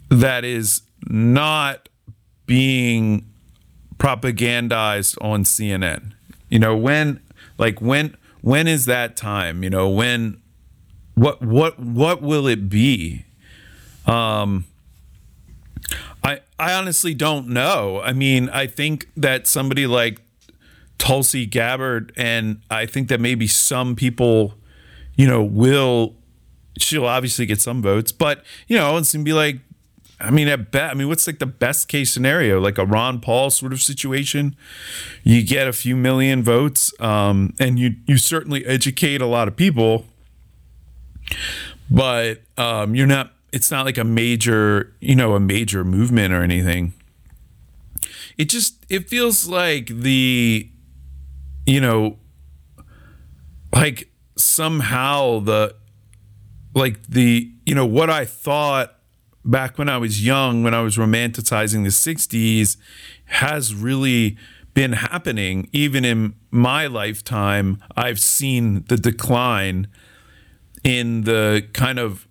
[0.08, 1.88] that is not
[2.46, 3.26] being
[3.98, 6.12] propagandized on CNN.
[6.48, 7.20] You know, when
[7.58, 9.62] like when when is that time?
[9.62, 10.40] You know, when
[11.14, 13.25] what what what will it be?
[14.06, 14.66] Um
[16.22, 18.00] I I honestly don't know.
[18.02, 20.20] I mean, I think that somebody like
[20.98, 24.54] Tulsi Gabbard and I think that maybe some people,
[25.14, 26.14] you know, will
[26.78, 29.60] she'll obviously get some votes, but you know, it's gonna be like
[30.18, 30.90] I mean, at bet.
[30.90, 32.58] I mean, what's like the best case scenario?
[32.58, 34.56] Like a Ron Paul sort of situation.
[35.22, 39.56] You get a few million votes, um, and you you certainly educate a lot of
[39.56, 40.06] people,
[41.90, 43.32] but um, you're not.
[43.52, 46.92] It's not like a major, you know, a major movement or anything.
[48.36, 50.68] It just it feels like the,
[51.64, 52.18] you know,
[53.72, 55.74] like somehow the,
[56.74, 58.96] like the you know what I thought
[59.46, 62.76] back when I was young, when I was romanticizing the 60s,
[63.26, 64.36] has really
[64.74, 65.68] been happening.
[65.72, 69.88] Even in my lifetime, I've seen the decline
[70.84, 72.25] in the kind of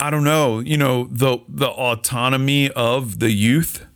[0.00, 3.86] I don't know, you know, the the autonomy of the youth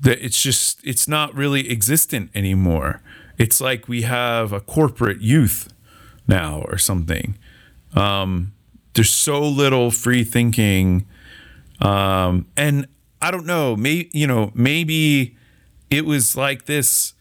[0.00, 3.02] that it's just it's not really existent anymore.
[3.36, 5.72] It's like we have a corporate youth
[6.28, 7.36] now or something.
[7.94, 8.52] Um,
[8.92, 11.06] there's so little free thinking,
[11.80, 12.86] um, and
[13.20, 13.74] I don't know.
[13.74, 15.36] Maybe you know, maybe
[15.90, 17.14] it was like this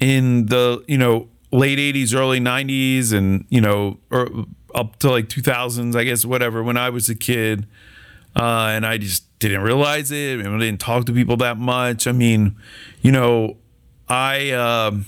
[0.00, 5.28] in the you know late 80s early 90s and you know or up to like
[5.28, 7.66] 2000s i guess whatever when i was a kid
[8.36, 12.12] uh, and i just didn't realize it i didn't talk to people that much i
[12.12, 12.56] mean
[13.00, 13.56] you know
[14.08, 15.06] i um,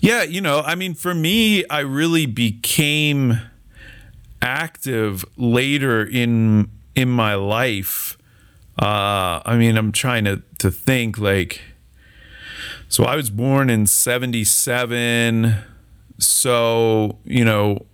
[0.00, 3.38] yeah you know i mean for me i really became
[4.40, 8.18] active later in in my life
[8.80, 11.60] uh, i mean i'm trying to to think like
[12.92, 15.54] so I was born in 77.
[16.18, 17.86] So, you know,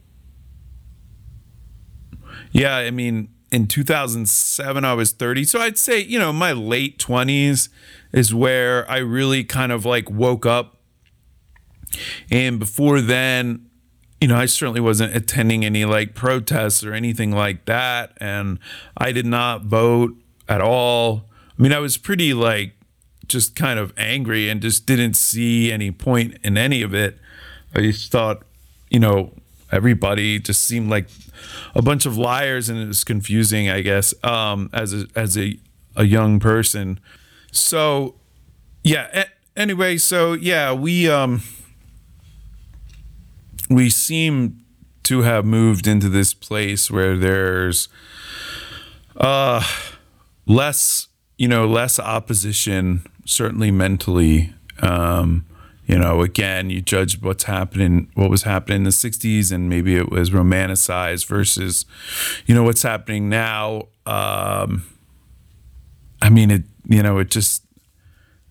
[2.52, 5.44] yeah, I mean, in 2007, I was 30.
[5.44, 7.68] So I'd say, you know, my late 20s
[8.12, 10.76] is where I really kind of like woke up.
[12.30, 13.66] And before then,
[14.20, 18.12] you know, I certainly wasn't attending any like protests or anything like that.
[18.18, 18.58] And
[18.96, 20.14] I did not vote
[20.48, 21.24] at all.
[21.58, 22.74] I mean, I was pretty like
[23.26, 27.18] just kind of angry and just didn't see any point in any of it.
[27.74, 28.42] I just thought,
[28.90, 29.34] you know,
[29.70, 31.08] everybody just seemed like
[31.74, 35.58] a bunch of liars and it was confusing, I guess, um, as a, as a,
[35.96, 37.00] a young person.
[37.52, 38.14] So,
[38.82, 39.24] yeah.
[39.56, 41.42] Anyway, so yeah, we, um,
[43.68, 44.64] we seem
[45.04, 47.88] to have moved into this place where there's,
[49.16, 49.62] uh,
[50.46, 54.52] less, you know, less opposition certainly mentally.
[54.80, 55.44] Um,
[55.88, 59.96] you know, again, you judge what's happening, what was happening in the 60s, and maybe
[59.96, 61.86] it was romanticized versus,
[62.46, 63.88] you know, what's happening now.
[64.04, 64.84] Um,
[66.20, 67.64] I mean, it, you know, it just,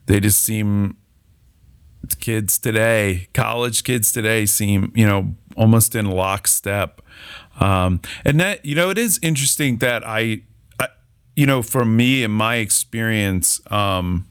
[0.08, 0.98] they just seem,
[2.20, 7.02] kids today, college kids today seem, you know, almost in lockstep.
[7.60, 10.42] Um, and that, you know, it is interesting that I,
[10.80, 10.88] I
[11.36, 14.26] you know, for me and my experience, um,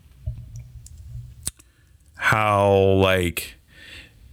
[2.26, 3.54] how like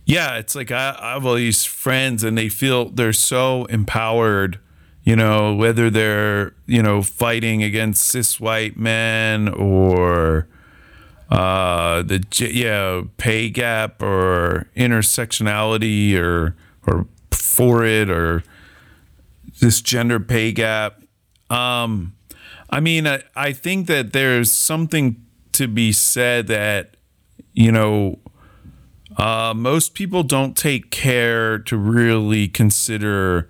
[0.06, 4.60] yeah it's like I, I have all these friends and they feel they're so empowered
[5.04, 10.48] you know whether they're you know fighting against cis white men or
[11.30, 16.56] uh the yeah pay gap or intersectionality or
[16.88, 18.44] or for it or
[19.60, 21.00] this gender pay gap.
[21.52, 22.16] Um
[22.72, 26.93] i mean i, I think that there's something to be said that
[27.54, 28.20] you know,
[29.18, 33.50] uh, most people don't take care to really consider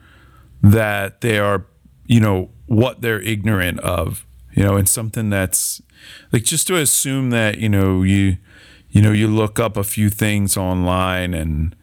[0.61, 1.65] that they are,
[2.05, 5.81] you know, what they're ignorant of, you know, and something that's
[6.31, 8.37] like just to assume that, you know, you,
[8.89, 11.75] you know, you look up a few things online and,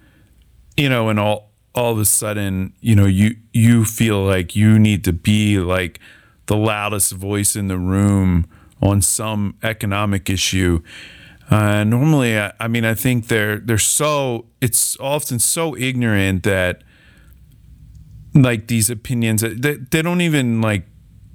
[0.76, 4.78] you know, and all, all of a sudden, you know, you, you feel like you
[4.78, 6.00] need to be like
[6.46, 8.46] the loudest voice in the room
[8.82, 10.82] on some economic issue
[11.50, 16.82] uh, normally, I, I, mean, I think they're they're so it's often so ignorant that
[18.34, 20.86] like these opinions they, they don't even like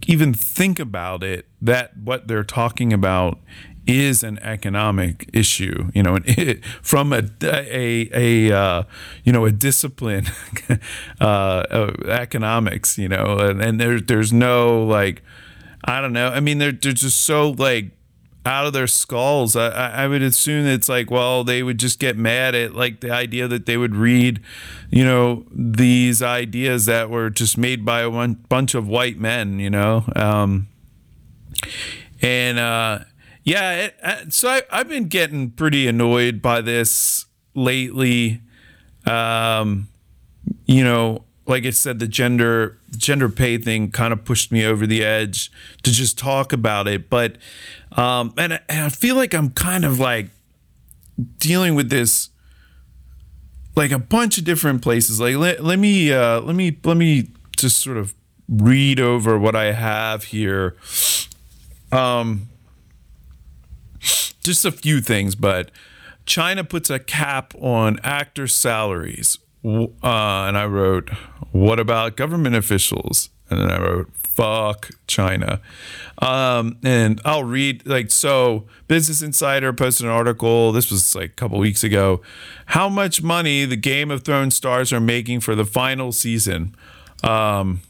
[0.08, 3.40] even think about it that what they're talking about
[3.86, 8.84] is an economic issue you know it, from a a a uh,
[9.26, 10.26] you know a discipline
[11.20, 15.22] uh, economics you know and, and there there's no like
[15.86, 16.30] I don't know.
[16.30, 17.92] I mean they're they're just so like
[18.46, 19.56] out of their skulls.
[19.56, 23.12] I, I would assume it's like, well, they would just get mad at like the
[23.12, 24.40] idea that they would read,
[24.92, 29.60] you know, these ideas that were just made by a one, bunch of white men,
[29.60, 30.06] you know.
[30.16, 30.68] Um,
[32.22, 33.00] and uh,
[33.44, 38.42] yeah, it, uh, so I, I've been getting pretty annoyed by this lately.
[39.08, 39.88] Um,
[40.66, 44.88] you know, like I said, the gender gender pay thing kind of pushed me over
[44.88, 45.52] the edge
[45.84, 47.10] to just talk about it.
[47.10, 47.38] But
[47.92, 50.30] um, and, and I feel like I'm kind of like
[51.38, 52.30] dealing with this
[53.76, 55.20] like a bunch of different places.
[55.20, 58.14] Like let, let me uh, let me let me just sort of
[58.48, 60.76] read over what I have here.
[61.92, 62.50] Um,
[64.00, 65.72] just a few things, but
[66.26, 69.40] China puts a cap on actor salaries.
[69.66, 71.10] Uh, and I wrote,
[71.52, 75.60] "What about government officials?" And then I wrote, "Fuck China."
[76.20, 78.66] Um, and I'll read like so.
[78.88, 80.72] Business Insider posted an article.
[80.72, 82.22] This was like a couple weeks ago.
[82.68, 86.76] How much money the Game of Thrones stars are making for the final season?
[87.24, 87.82] Um,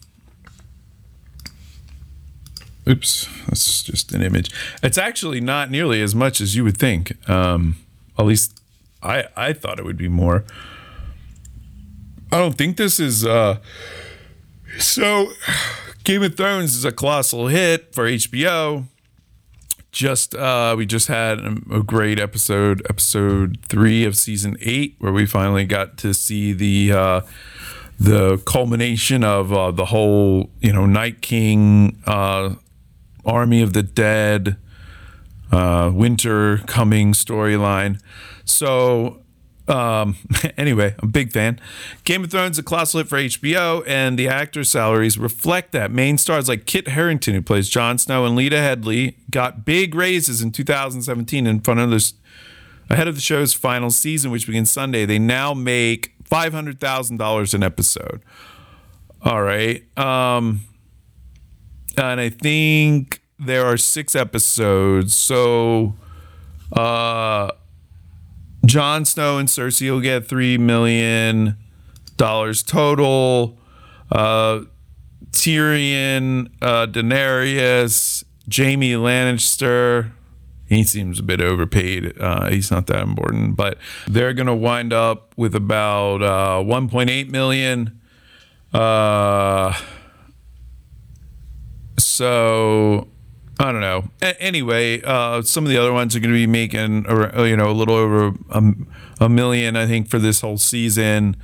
[2.88, 4.50] oops, that's just an image.
[4.82, 7.30] It's actually not nearly as much as you would think.
[7.30, 7.76] Um,
[8.18, 8.62] at least
[9.04, 10.46] I I thought it would be more.
[12.36, 13.60] I don't think this is uh
[14.78, 15.32] so
[16.04, 18.88] Game of Thrones is a colossal hit for HBO.
[19.94, 25.14] Just uh we just had a, a great episode, episode 3 of season 8 where
[25.14, 27.22] we finally got to see the uh
[27.98, 32.56] the culmination of uh, the whole, you know, Night King uh
[33.24, 34.58] Army of the Dead
[35.54, 38.02] uh winter coming storyline.
[38.44, 39.22] So
[39.68, 40.16] um,
[40.58, 41.60] anyway, I'm a big fan.
[42.04, 45.92] Game of Thrones, a colossal hit for HBO, and the actors' salaries reflect that.
[45.92, 50.42] Main stars like Kit Harington, who plays Jon Snow, and Lena Headey got big raises
[50.42, 52.14] in 2017 in front of this
[52.90, 55.06] ahead of the show's final season, which begins Sunday.
[55.06, 58.22] They now make five hundred thousand dollars an episode.
[59.24, 60.62] All right, um,
[61.98, 65.96] and I think there are six episodes, so.
[66.72, 67.52] Uh,
[68.66, 71.58] Jon Snow and Cersei will get three million
[72.18, 73.58] dollars total.
[74.12, 74.62] Uh,
[75.32, 80.12] Tyrion, uh, Daenerys, Jaime Lannister.
[80.68, 82.20] He seems a bit overpaid.
[82.20, 87.30] Uh, he's not that important, but they're going to wind up with about uh, 1.8
[87.30, 88.00] million.
[88.74, 89.80] Uh,
[92.00, 93.08] so
[93.60, 94.10] I don't know.
[94.22, 97.56] A- anyway, uh, some of the other ones are going to be making, uh, you
[97.56, 98.64] know, a little over a,
[99.22, 101.38] a million, I think, for this whole season.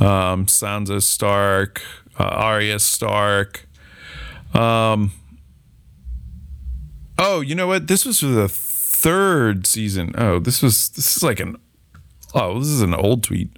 [0.00, 1.80] Um, Sansa Stark,
[2.18, 3.68] uh, Arya Stark.
[4.52, 5.12] Um,
[7.18, 7.86] oh, you know what?
[7.86, 10.12] This was for the third season.
[10.16, 11.56] Oh, this was this is like an
[12.34, 13.50] oh, this is an old tweet.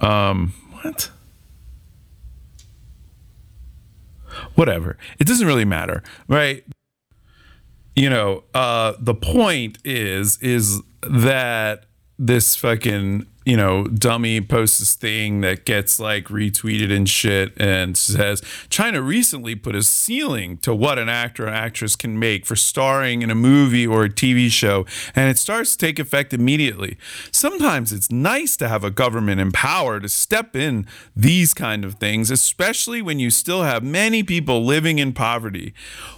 [0.00, 1.10] Um, what?
[4.54, 4.96] Whatever.
[5.18, 6.64] It doesn't really matter, right?
[7.96, 11.86] You know, uh, the point is is that
[12.18, 17.96] this fucking you know dummy posts this thing that gets like retweeted and shit and
[17.96, 22.54] says China recently put a ceiling to what an actor or actress can make for
[22.54, 24.84] starring in a movie or a TV show
[25.14, 26.98] and it starts to take effect immediately.
[27.32, 30.86] Sometimes it's nice to have a government in power to step in
[31.16, 35.72] these kind of things, especially when you still have many people living in poverty.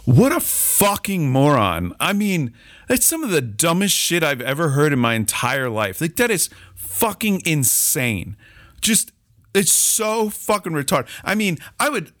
[0.05, 1.93] What a fucking moron.
[1.99, 2.53] I mean,
[2.87, 6.01] that's some of the dumbest shit I've ever heard in my entire life.
[6.01, 6.49] Like that is
[6.93, 8.37] fucking insane.
[8.81, 9.11] Just
[9.53, 11.07] it's so fucking retarded.
[11.23, 12.11] I mean, I would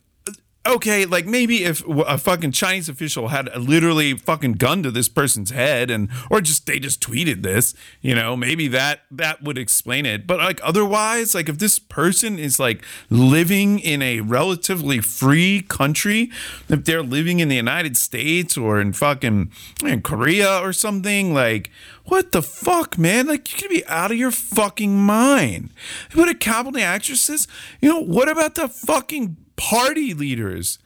[0.65, 5.09] okay, like maybe if a fucking Chinese official had a literally fucking gun to this
[5.09, 9.57] person's head and or just they just tweeted this, you know, maybe that that would
[9.57, 10.25] explain it.
[10.25, 16.31] But like otherwise, like if this person is like living in a relatively free country,
[16.69, 19.51] if they're living in the United States or in fucking
[19.83, 21.71] in Korea or something, like
[22.05, 23.27] what the fuck, man?
[23.27, 25.71] Like you could be out of your fucking mind.
[26.13, 27.47] What a capital actresses?
[27.81, 30.79] You know, what about the fucking party leaders.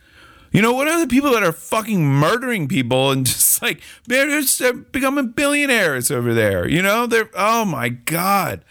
[0.51, 4.27] You know, what are the people that are fucking murdering people and just like, they're
[4.41, 4.61] just
[4.91, 6.67] becoming billionaires over there?
[6.67, 8.63] You know, they're, oh my God,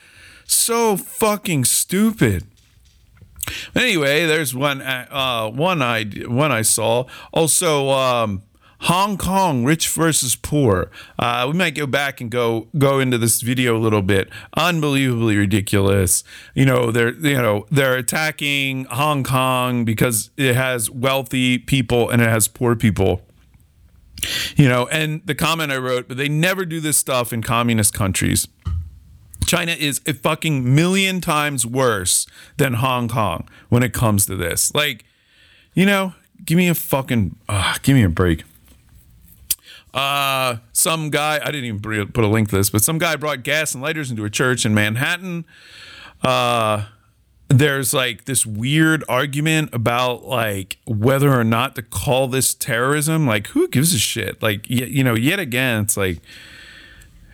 [0.45, 2.45] so fucking stupid.
[3.75, 7.05] Anyway, there's one, uh, one I, one I saw.
[7.33, 8.43] Also, um,
[8.81, 10.91] Hong Kong, rich versus poor.
[11.19, 14.29] Uh, we might go back and go go into this video a little bit.
[14.57, 16.25] Unbelievably ridiculous.
[16.55, 22.21] You know, they're you know they're attacking Hong Kong because it has wealthy people and
[22.21, 23.23] it has poor people.
[24.57, 27.93] You know, and the comment I wrote, but they never do this stuff in communist
[27.93, 28.49] countries.
[29.47, 34.75] China is a fucking million times worse than Hong Kong when it comes to this.
[34.75, 35.05] Like,
[35.75, 36.15] you know,
[36.45, 38.43] give me a fucking, uh, give me a break.
[39.97, 43.43] Uh, some guy, I didn't even put a link to this, but some guy brought
[43.43, 45.47] gas and lighters into a church in Manhattan.
[46.23, 46.85] Uh,
[47.49, 53.27] there's like this weird argument about like whether or not to call this terrorism.
[53.27, 54.43] Like, who gives a shit?
[54.43, 56.19] Like, you know, yet again, it's like,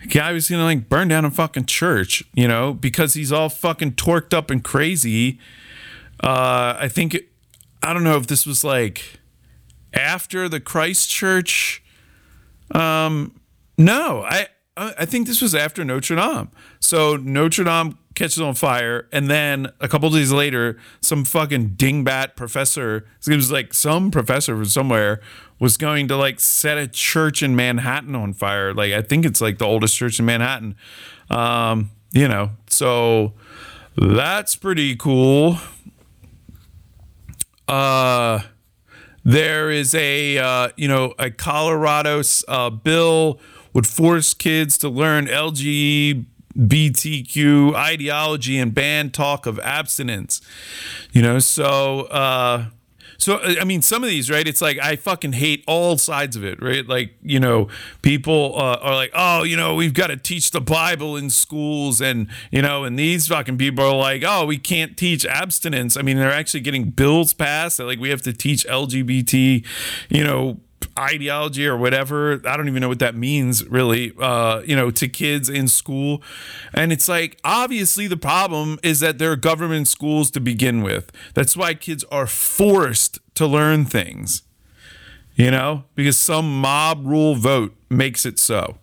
[0.09, 3.93] guy was gonna like burn down a fucking church, you know, because he's all fucking
[3.93, 5.37] torqued up and crazy.
[6.23, 7.17] Uh, I think,
[7.81, 9.19] I don't know if this was like
[9.93, 11.82] after the Christchurch
[12.71, 13.39] um,
[13.77, 16.49] no, I I think this was after Notre Dame.
[16.79, 22.35] So Notre Dame catches on fire, and then a couple days later, some fucking dingbat
[22.35, 25.19] professor, it was like some professor from somewhere,
[25.59, 28.73] was going to like set a church in Manhattan on fire.
[28.73, 30.75] Like I think it's like the oldest church in Manhattan.
[31.29, 33.33] Um, you know, so
[33.95, 35.57] that's pretty cool.
[37.67, 38.41] Uh
[39.23, 43.39] there is a uh, you know a Colorado uh, bill
[43.73, 46.25] would force kids to learn LGBTQ
[47.75, 50.41] ideology and ban talk of abstinence.
[51.11, 52.65] You know, so uh,
[53.23, 54.45] so I mean, some of these, right?
[54.45, 56.85] It's like I fucking hate all sides of it, right?
[56.85, 57.69] Like you know,
[58.01, 62.01] people uh, are like, oh, you know, we've got to teach the Bible in schools,
[62.01, 65.95] and you know, and these fucking people are like, oh, we can't teach abstinence.
[65.95, 69.65] I mean, they're actually getting bills passed that like we have to teach LGBT,
[70.09, 70.59] you know
[70.97, 72.41] ideology or whatever.
[72.45, 76.21] I don't even know what that means really, uh, you know, to kids in school.
[76.73, 81.11] And it's like, obviously, the problem is that they're government schools to begin with.
[81.33, 84.43] That's why kids are forced to learn things,
[85.35, 88.77] you know, because some mob rule vote makes it so.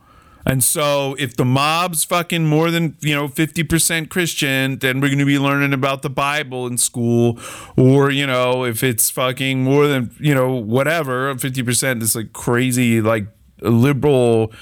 [0.50, 5.20] And so if the mob's fucking more than, you know, 50% Christian, then we're going
[5.20, 7.38] to be learning about the Bible in school.
[7.76, 13.00] Or, you know, if it's fucking more than, you know, whatever, 50%, this like crazy,
[13.00, 13.28] like
[13.60, 14.52] liberal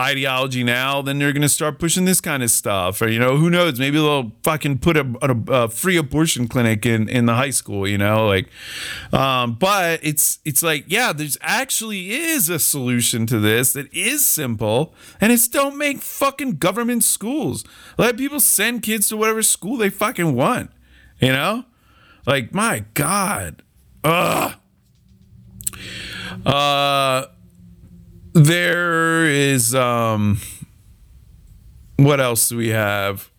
[0.00, 3.00] ideology now, then they're going to start pushing this kind of stuff.
[3.02, 3.78] Or, you know, who knows?
[3.78, 7.86] Maybe they'll fucking put a, a, a free abortion clinic in, in the high school,
[7.86, 8.48] you know, like,
[9.12, 14.26] um, but it's, it's like, yeah, there's actually is a solution to this that is
[14.26, 17.64] simple and it's don't make fucking government schools.
[17.98, 20.70] Let people send kids to whatever school they fucking want,
[21.20, 21.64] you know?
[22.26, 23.62] Like, my God.
[24.02, 24.54] Ugh.
[26.46, 27.26] Uh,
[28.32, 30.40] there is um
[31.96, 33.30] what else do we have?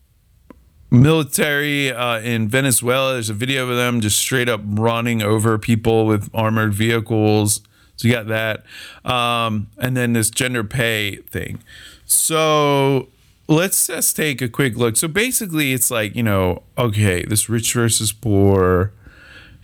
[0.91, 3.13] Military uh, in venezuela.
[3.13, 7.61] There's a video of them just straight up running over people with armored vehicles.
[7.95, 8.65] So you got that.
[9.09, 11.63] Um, and then this gender pay thing.
[12.05, 13.07] So
[13.47, 14.95] let's just take a quick look.
[14.97, 18.93] So basically it's like you know okay this rich versus poor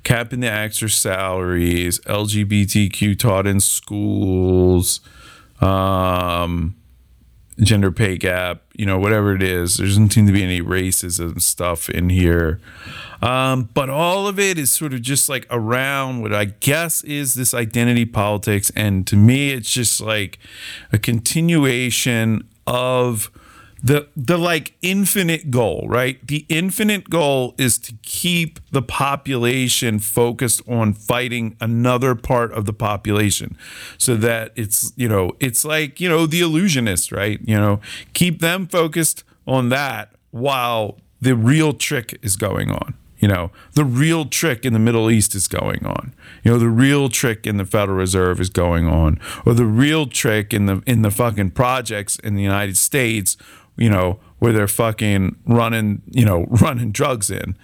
[0.04, 5.02] capping the actor salaries lgbtq taught in schools
[5.62, 6.76] um,
[7.60, 9.78] gender pay gap, you know, whatever it is.
[9.78, 12.60] There doesn't seem to be any racism stuff in here.
[13.22, 17.34] Um, but all of it is sort of just like around what I guess is
[17.34, 18.72] this identity politics.
[18.76, 20.38] And to me, it's just like
[20.92, 23.32] a continuation of
[23.84, 26.26] the the like infinite goal, right?
[26.26, 32.74] The infinite goal is to keep the population focused on fighting another part of the
[32.74, 33.58] population
[33.98, 37.40] so that it's, you know, it's like, you know, the illusionist, right?
[37.44, 37.80] You know,
[38.14, 42.96] keep them focused on that while the real trick is going on.
[43.20, 46.14] You know, the real trick in the Middle East is going on.
[46.44, 50.06] You know, the real trick in the Federal Reserve is going on, or the real
[50.06, 53.36] trick in the in the fucking projects in the United States
[53.78, 57.56] you know, where they're fucking running, you know, running drugs in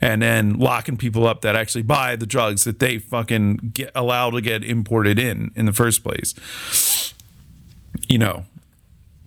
[0.00, 4.30] and then locking people up that actually buy the drugs that they fucking get allowed
[4.30, 6.34] to get imported in in the first place.
[8.08, 8.44] You know,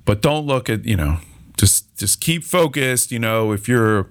[0.06, 1.20] but don't look at, you know,
[1.58, 4.10] just just keep focused, you know, if you're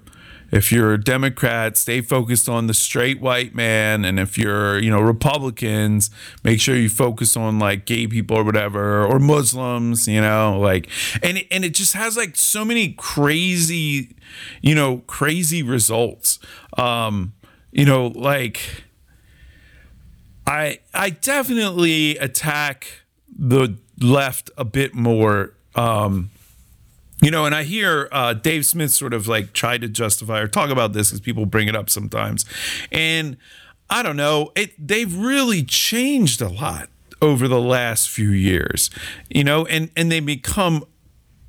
[0.51, 4.91] if you're a Democrat, stay focused on the straight white man, and if you're, you
[4.91, 6.09] know, Republicans,
[6.43, 10.89] make sure you focus on like gay people or whatever, or Muslims, you know, like,
[11.23, 14.15] and and it just has like so many crazy,
[14.61, 16.37] you know, crazy results.
[16.77, 17.33] Um,
[17.71, 18.83] you know, like,
[20.45, 25.53] I I definitely attack the left a bit more.
[25.75, 26.31] Um,
[27.21, 30.47] you know, and I hear uh, Dave Smith sort of like try to justify or
[30.47, 32.45] talk about this because people bring it up sometimes,
[32.91, 33.37] and
[33.89, 36.89] I don't know, it they've really changed a lot
[37.21, 38.89] over the last few years,
[39.29, 40.83] you know, and and they become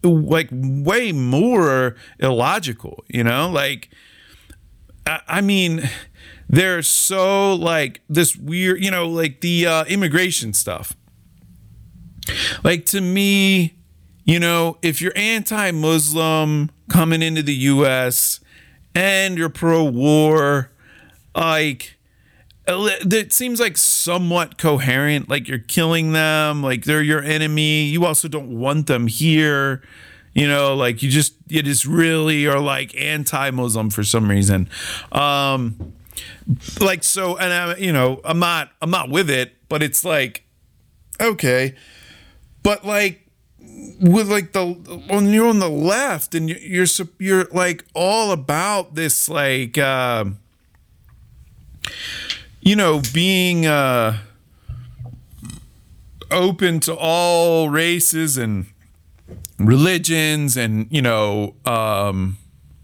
[0.02, 3.88] like way more illogical, you know, like
[5.06, 5.88] I, I mean
[6.48, 10.94] they're so like this weird, you know, like the uh, immigration stuff.
[12.62, 13.74] Like to me,
[14.24, 18.40] you know, if you're anti Muslim coming into the US
[18.94, 20.70] and you're pro war,
[21.34, 21.96] like,
[22.66, 25.28] it seems like somewhat coherent.
[25.28, 27.84] Like you're killing them, like they're your enemy.
[27.84, 29.82] You also don't want them here.
[30.34, 34.68] You know, like you just, you just really are like anti Muslim for some reason.
[35.10, 35.94] Um,
[36.80, 40.44] like, so, and I, you know, I'm not, I'm not with it, but it's like,
[41.20, 41.74] okay.
[42.62, 43.21] But like,
[44.00, 44.66] with like the
[45.08, 46.86] when you're on the left and you're
[47.18, 50.24] you're like all about this like uh,
[52.60, 54.18] you know being uh,
[56.30, 58.66] open to all races and
[59.58, 62.36] religions and you know um,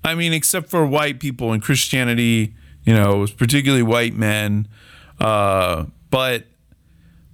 [0.05, 4.68] I mean except for white people and Christianity you know particularly white men
[5.20, 6.44] uh, but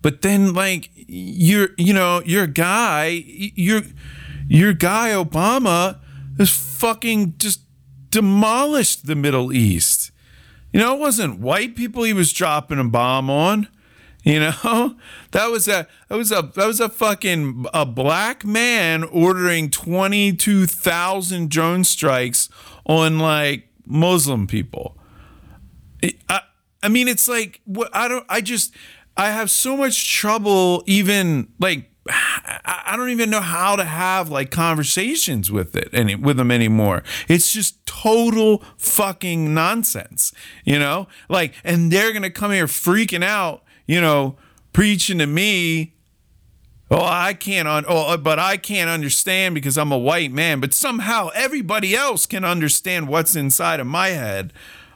[0.03, 3.83] but then like you're you know your guy your
[4.49, 6.01] your guy Obama
[6.39, 7.61] has fucking just
[8.11, 10.11] demolished the Middle East.
[10.73, 13.69] You know, it wasn't white people he was dropping a bomb on.
[14.27, 14.97] You know,
[15.33, 20.33] that was a that was a that was a fucking a black man ordering twenty
[20.33, 22.49] two thousand drone strikes
[22.87, 24.97] on like Muslim people.
[26.31, 26.41] I
[26.83, 28.25] I mean, it's like what I don't.
[28.31, 28.75] I just
[29.17, 34.51] I have so much trouble even like I don't even know how to have like
[34.51, 37.03] conversations with it any with them anymore.
[37.29, 40.33] It's just total fucking nonsense,
[40.65, 41.09] you know?
[41.29, 44.37] Like, and they're gonna come here freaking out, you know,
[44.73, 45.95] preaching to me.
[46.91, 50.61] Oh, I can't un- oh, but I can't understand because I'm a white man.
[50.61, 54.53] But somehow everybody else can understand what's inside of my head.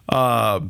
[0.09, 0.61] Uh,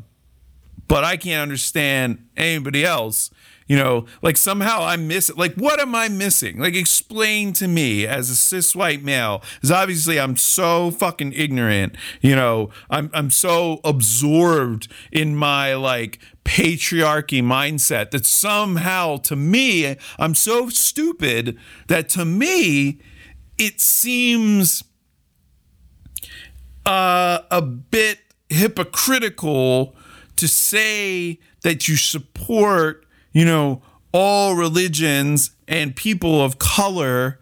[0.86, 3.30] but I can't understand anybody else
[3.68, 6.58] you know like somehow i'm missing like what am i missing?
[6.58, 11.94] Like explain to me as a cis white male because obviously i'm so fucking ignorant
[12.20, 19.96] you know i'm i'm so absorbed in my like patriarchy mindset that somehow to me
[20.18, 21.58] i'm so stupid
[21.88, 22.98] that to me
[23.58, 24.82] it seems
[26.86, 29.94] uh, a bit hypocritical
[30.36, 33.04] to say that you support
[33.38, 33.80] you know,
[34.12, 37.38] all religions and people of color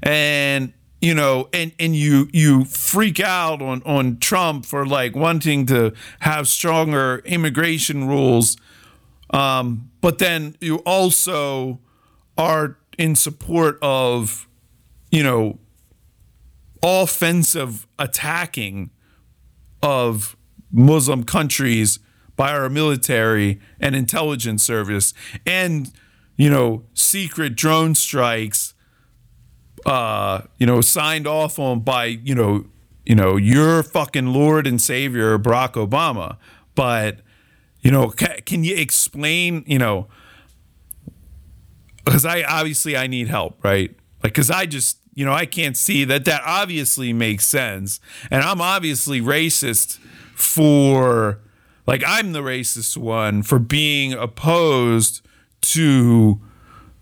[0.00, 5.66] and you know and and you you freak out on on Trump for like wanting
[5.66, 8.56] to have stronger immigration rules.
[9.30, 11.80] Um but then you also
[12.38, 14.46] are in support of
[15.10, 15.58] you know
[16.80, 18.90] offensive attacking
[19.82, 20.36] of
[20.70, 21.98] muslim countries
[22.40, 25.12] by our military and intelligence service
[25.44, 25.92] and
[26.38, 28.72] you know secret drone strikes
[29.84, 32.64] uh you know signed off on by you know
[33.04, 36.38] you know your fucking lord and savior Barack Obama.
[36.74, 37.18] But
[37.82, 40.06] you know can, can you explain you know
[42.06, 43.90] because I obviously I need help right?
[44.22, 48.00] Like because I just you know I can't see that that obviously makes sense.
[48.30, 49.98] And I'm obviously racist
[50.34, 51.40] for
[51.90, 55.22] like I'm the racist one for being opposed
[55.62, 56.40] to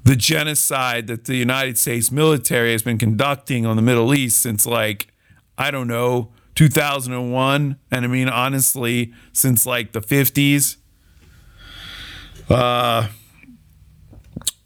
[0.02, 4.64] the genocide that the United States military has been conducting on the Middle East since
[4.64, 5.08] like
[5.58, 10.76] I don't know 2001 and I mean honestly since like the 50s
[12.48, 13.08] uh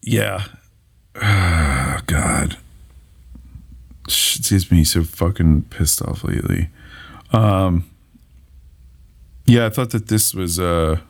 [0.02, 0.44] yeah.
[2.06, 2.58] God.
[4.06, 6.68] She's me so fucking pissed off lately.
[7.32, 7.86] Um
[9.47, 10.59] yeah, I thought that this was.
[10.59, 11.01] Uh,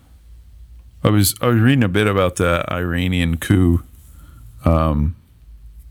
[1.05, 3.83] I was I was reading a bit about the Iranian coup,
[4.65, 5.17] um,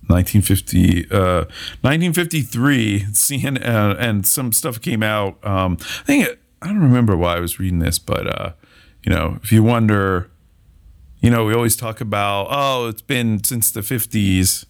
[0.08, 1.46] 1950, uh,
[1.82, 3.06] 1953.
[3.12, 5.38] CNN uh, and some stuff came out.
[5.46, 8.54] Um, I think it, I don't remember why I was reading this, but uh,
[9.04, 10.30] you know, if you wonder,
[11.20, 14.66] you know, we always talk about oh, it's been since the 50s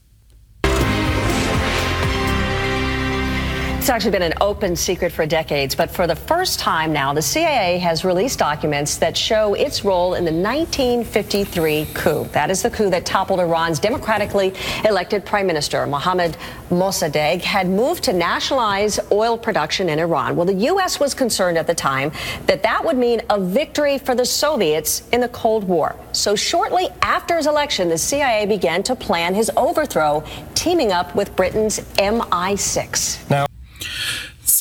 [3.82, 7.22] It's actually been an open secret for decades, but for the first time now, the
[7.24, 12.26] CIA has released documents that show its role in the 1953 coup.
[12.26, 14.54] That is the coup that toppled Iran's democratically
[14.86, 16.38] elected prime minister, Mohammad
[16.70, 20.36] Mossadegh, had moved to nationalize oil production in Iran.
[20.36, 21.00] Well, the U.S.
[21.00, 22.12] was concerned at the time
[22.46, 25.96] that that would mean a victory for the Soviets in the Cold War.
[26.12, 30.24] So shortly after his election, the CIA began to plan his overthrow,
[30.54, 33.28] teaming up with Britain's MI6.
[33.32, 33.48] Now,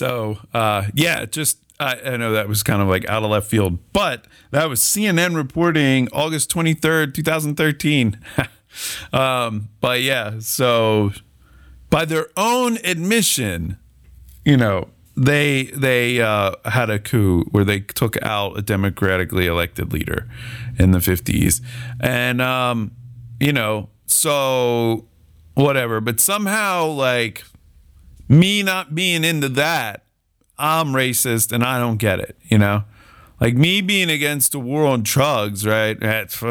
[0.00, 3.50] so uh, yeah, just I, I, know that was kind of like out of left
[3.50, 8.18] field, but that was CNN reporting August twenty third, two thousand thirteen.
[9.12, 11.10] um, but yeah, so
[11.90, 13.76] by their own admission,
[14.42, 14.88] you know,
[15.18, 20.26] they they uh, had a coup where they took out a democratically elected leader
[20.78, 21.60] in the fifties,
[22.00, 22.92] and um,
[23.38, 25.04] you know, so
[25.52, 26.00] whatever.
[26.00, 27.44] But somehow, like
[28.30, 30.04] me not being into that,
[30.56, 32.84] I'm racist and I don't get it, you know?
[33.40, 35.98] Like me being against the war on drugs, right?
[35.98, 36.42] That's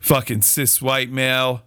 [0.00, 1.62] fucking cis white male.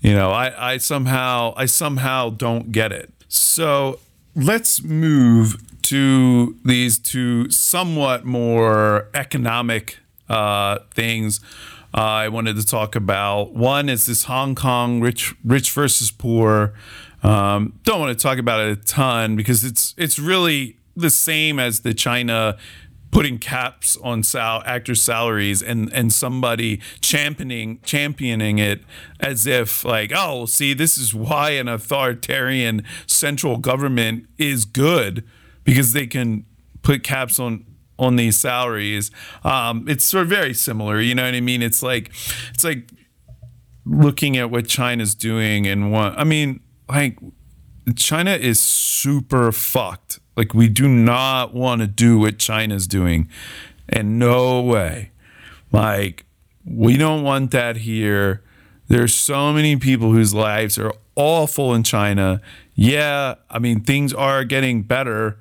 [0.00, 3.12] You know, I, I somehow I somehow don't get it.
[3.28, 4.00] So
[4.34, 11.40] let's move to these two somewhat more economic uh, things.
[11.94, 16.72] Uh, I wanted to talk about one is this Hong Kong rich rich versus poor
[17.22, 21.58] um, don't want to talk about it a ton because it's it's really the same
[21.58, 22.56] as the China
[23.10, 28.82] putting caps on sal- actors' salaries and and somebody championing championing it
[29.20, 35.24] as if like oh see this is why an authoritarian central government is good
[35.64, 36.44] because they can
[36.82, 37.64] put caps on
[37.98, 39.10] on these salaries.
[39.44, 41.62] Um, it's sort of very similar, you know what I mean?
[41.62, 42.10] It's like
[42.52, 42.90] it's like
[43.84, 47.18] looking at what China's doing and what I mean, like
[47.96, 50.20] China is super fucked.
[50.36, 53.28] Like we do not want to do what China's doing.
[53.88, 55.10] And no way.
[55.70, 56.24] Like
[56.64, 58.42] we don't want that here.
[58.88, 62.40] There's so many people whose lives are awful in China.
[62.74, 65.38] Yeah, I mean things are getting better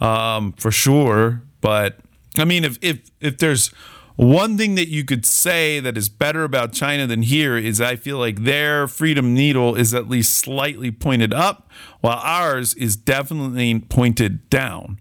[0.00, 1.98] um, for sure, but
[2.36, 3.70] I mean if if if there's
[4.16, 7.96] one thing that you could say that is better about China than here is I
[7.96, 13.80] feel like their freedom needle is at least slightly pointed up, while ours is definitely
[13.80, 15.00] pointed down.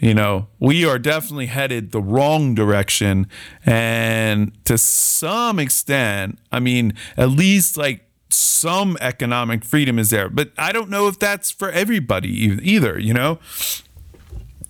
[0.00, 3.26] You know, we are definitely headed the wrong direction.
[3.66, 10.28] And to some extent, I mean, at least like some economic freedom is there.
[10.28, 13.38] But I don't know if that's for everybody either, you know?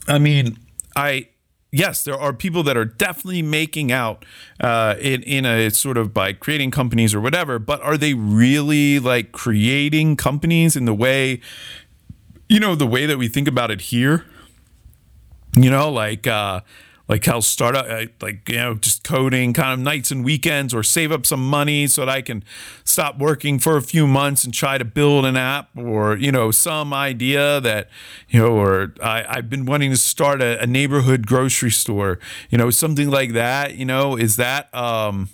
[0.06, 0.58] I mean,
[0.96, 1.28] I
[1.70, 4.24] yes, there are people that are definitely making out
[4.60, 7.58] uh, in in a sort of by creating companies or whatever.
[7.58, 11.40] But are they really like creating companies in the way,
[12.48, 14.24] you know, the way that we think about it here?
[15.56, 16.26] You know, like.
[16.26, 16.60] Uh,
[17.08, 20.82] like how start uh, like you know just coding kind of nights and weekends or
[20.82, 22.44] save up some money so that I can
[22.84, 26.50] stop working for a few months and try to build an app or you know
[26.50, 27.88] some idea that
[28.28, 32.18] you know or I, I've been wanting to start a, a neighborhood grocery store
[32.50, 35.30] you know something like that you know is that um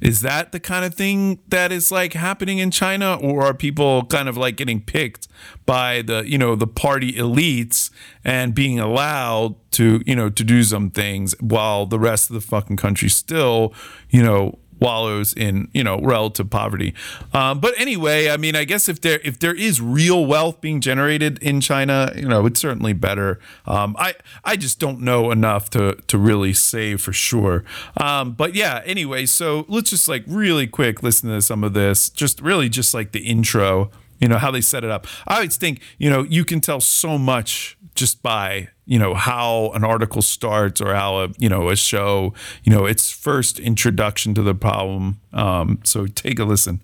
[0.00, 4.04] is that the kind of thing that is like happening in China, or are people
[4.04, 5.28] kind of like getting picked
[5.66, 7.90] by the you know the party elites
[8.24, 12.40] and being allowed to you know to do some things while the rest of the
[12.40, 13.72] fucking country still
[14.10, 16.94] you know wallows in you know relative poverty.
[17.32, 20.80] Um, but anyway, I mean, I guess if there if there is real wealth being
[20.80, 23.38] generated in China, you know, it's certainly better.
[23.66, 24.14] Um, I
[24.44, 27.64] I just don't know enough to to really say for sure.
[27.96, 32.08] Um, but yeah, anyway, so let's just like really quick listen to some of this.
[32.10, 33.90] Just really just like the intro.
[34.18, 35.06] You know how they set it up.
[35.26, 39.70] I always think you know you can tell so much just by you know how
[39.74, 44.34] an article starts or how a you know a show you know its first introduction
[44.34, 45.20] to the problem.
[45.32, 46.82] Um, so take a listen.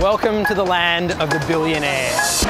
[0.00, 2.44] Welcome to the land of the billionaires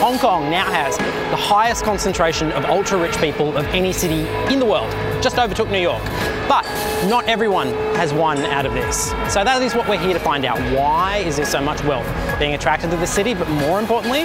[0.00, 4.58] Hong Kong now has the highest concentration of ultra rich people of any city in
[4.58, 4.90] the world,
[5.22, 6.02] just overtook New York.
[6.48, 6.64] But
[7.06, 9.10] not everyone has won out of this.
[9.30, 10.58] So that is what we're here to find out.
[10.74, 12.06] Why is there so much wealth
[12.38, 13.34] being attracted to the city?
[13.34, 14.24] But more importantly,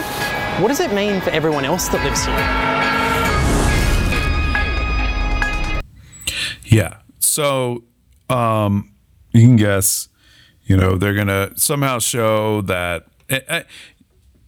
[0.61, 2.35] what does it mean for everyone else that lives here?
[6.63, 6.99] Yeah.
[7.19, 7.83] So
[8.29, 8.93] um,
[9.33, 10.07] you can guess,
[10.63, 13.07] you know, they're going to somehow show that.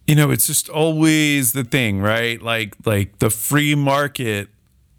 [0.08, 2.42] You know, it's just always the thing, right?
[2.42, 4.48] Like, like the free market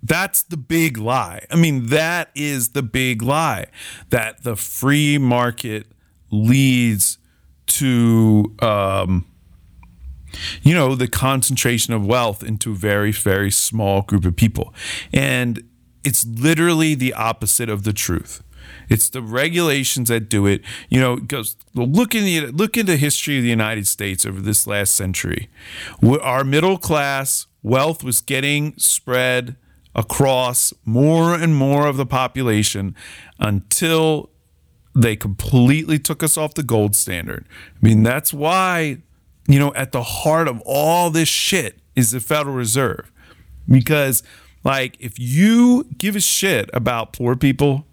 [0.01, 1.45] that's the big lie.
[1.51, 3.65] I mean, that is the big lie
[4.09, 5.87] that the free market
[6.31, 7.17] leads
[7.67, 9.25] to, um,
[10.61, 14.73] you know, the concentration of wealth into a very, very small group of people.
[15.11, 15.63] And
[16.03, 18.41] it's literally the opposite of the truth.
[18.89, 20.61] It's the regulations that do it.
[20.89, 24.65] You know, goes look in the look into history of the United States over this
[24.67, 25.49] last century.
[26.03, 29.55] Our middle class wealth was getting spread
[29.95, 32.95] across more and more of the population
[33.39, 34.29] until
[34.95, 37.45] they completely took us off the gold standard.
[37.75, 38.97] I mean, that's why,
[39.47, 43.11] you know, at the heart of all this shit is the Federal Reserve.
[43.67, 44.23] Because,
[44.63, 47.85] like, if you give a shit about poor people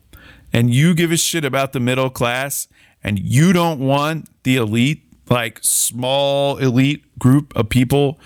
[0.56, 2.66] and you give a shit about the middle class
[3.04, 8.18] and you don't want the elite, like small elite group of people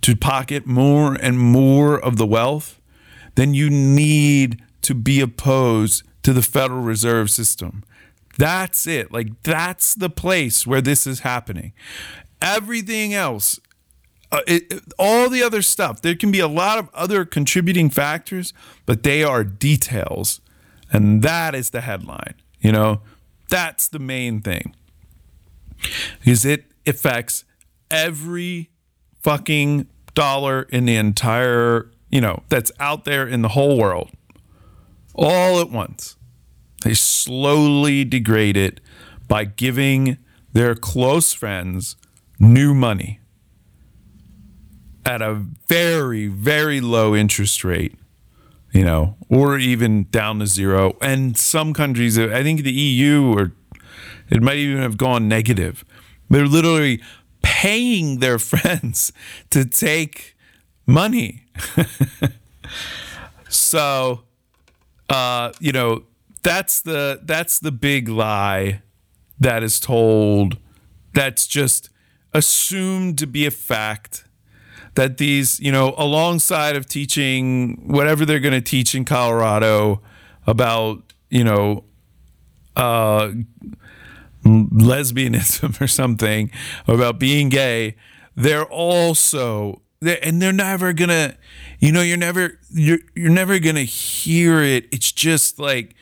[0.00, 2.80] to pocket more and more of the wealth,
[3.34, 7.82] then you need to be opposed to the Federal Reserve System.
[8.38, 9.10] That's it.
[9.10, 11.72] Like, that's the place where this is happening.
[12.40, 13.58] Everything else,
[14.30, 17.90] uh, it, it, all the other stuff, there can be a lot of other contributing
[17.90, 18.54] factors,
[18.86, 20.40] but they are details.
[20.92, 22.34] And that is the headline.
[22.60, 23.00] You know,
[23.48, 24.74] that's the main thing.
[26.20, 27.44] Because it affects
[27.90, 28.70] every
[29.22, 34.10] fucking dollar in the entire you know, that's out there in the whole world
[35.14, 36.16] all at once.
[36.84, 38.80] They slowly degrade it
[39.26, 40.18] by giving
[40.52, 41.96] their close friends
[42.38, 43.20] new money
[45.06, 47.94] at a very, very low interest rate,
[48.72, 50.96] you know, or even down to zero.
[51.00, 53.52] And some countries, I think the EU or
[54.30, 55.84] it might even have gone negative.
[56.30, 57.02] They're literally
[57.42, 59.12] paying their friends
[59.50, 60.36] to take
[60.86, 61.44] money.
[63.48, 64.22] so,
[65.08, 66.04] uh, you know,
[66.42, 68.82] that's the that's the big lie
[69.38, 70.56] that is told.
[71.14, 71.90] That's just
[72.32, 74.24] assumed to be a fact.
[74.94, 80.02] That these, you know, alongside of teaching whatever they're going to teach in Colorado
[80.46, 81.84] about, you know,
[82.76, 83.32] uh,
[84.44, 86.50] lesbianism or something
[86.86, 87.96] about being gay
[88.36, 91.36] they're also they're, and they're never gonna
[91.78, 94.86] you know you're never you're you're never gonna hear it.
[94.92, 95.94] It's just like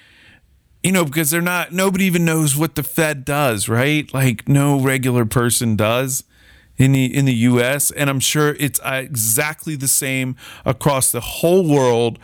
[0.82, 4.12] you know because they're not nobody even knows what the fed does right?
[4.12, 6.24] Like no regular person does
[6.81, 11.20] in the in the US and I'm sure it's uh, exactly the same across the
[11.20, 12.18] whole world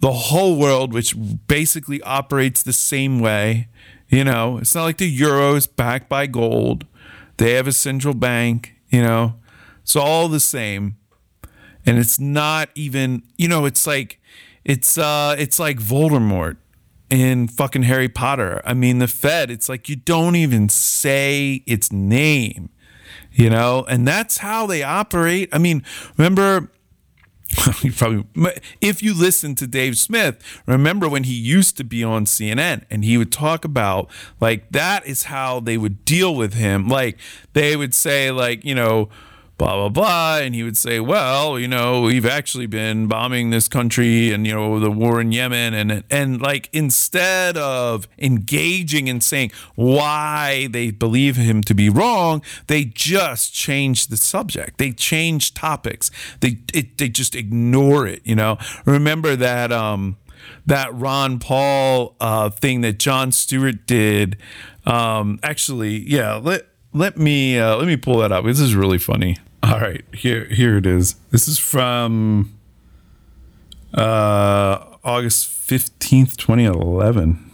[0.00, 1.14] the whole world which
[1.46, 3.68] basically operates the same way
[4.14, 6.86] you know, it's not like the euro is backed by gold.
[7.38, 9.34] They have a central bank, you know.
[9.82, 10.96] It's all the same.
[11.84, 14.20] And it's not even, you know, it's like
[14.64, 16.56] it's uh it's like Voldemort
[17.10, 18.62] in fucking Harry Potter.
[18.64, 22.70] I mean, the Fed, it's like you don't even say its name,
[23.34, 23.84] you know?
[23.88, 25.48] And that's how they operate.
[25.52, 25.84] I mean,
[26.16, 26.70] remember
[27.82, 28.24] you probably
[28.80, 33.04] if you listen to Dave Smith, remember when he used to be on CNN and
[33.04, 34.10] he would talk about
[34.40, 36.88] like that is how they would deal with him.
[36.88, 37.18] Like
[37.52, 39.08] they would say like, you know,
[39.56, 40.38] blah blah blah.
[40.38, 44.54] And he would say well you know we've actually been bombing this country and you
[44.54, 50.90] know the war in yemen and and like instead of engaging and saying why they
[50.90, 54.78] believe him to be wrong they just change the subject.
[54.78, 56.10] They change topics.
[56.40, 58.58] They it, they just ignore it you know?
[58.84, 60.16] Remember that um
[60.66, 64.36] that Ron Paul uh, thing that Jon Stewart did.
[64.86, 68.44] Um, actually, yeah, let let me uh, let me pull that up.
[68.44, 69.36] This is really funny.
[69.62, 71.16] All right, here here it is.
[71.30, 72.54] This is from
[73.92, 77.50] uh, August fifteenth, twenty eleven.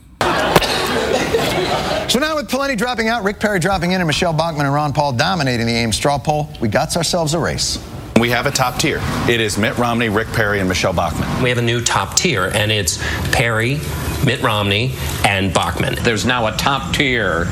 [2.09, 4.93] So now with Pawlenty dropping out, Rick Perry dropping in, and Michele Bachmann and Ron
[4.93, 7.79] Paul dominating the Ames straw poll, we got ourselves a race.
[8.19, 9.01] We have a top tier.
[9.29, 11.41] It is Mitt Romney, Rick Perry, and Michele Bachmann.
[11.41, 12.99] We have a new top tier, and it's
[13.31, 13.79] Perry,
[14.27, 14.93] Mitt Romney,
[15.25, 15.95] and Bachmann.
[16.01, 17.45] There's now a top tier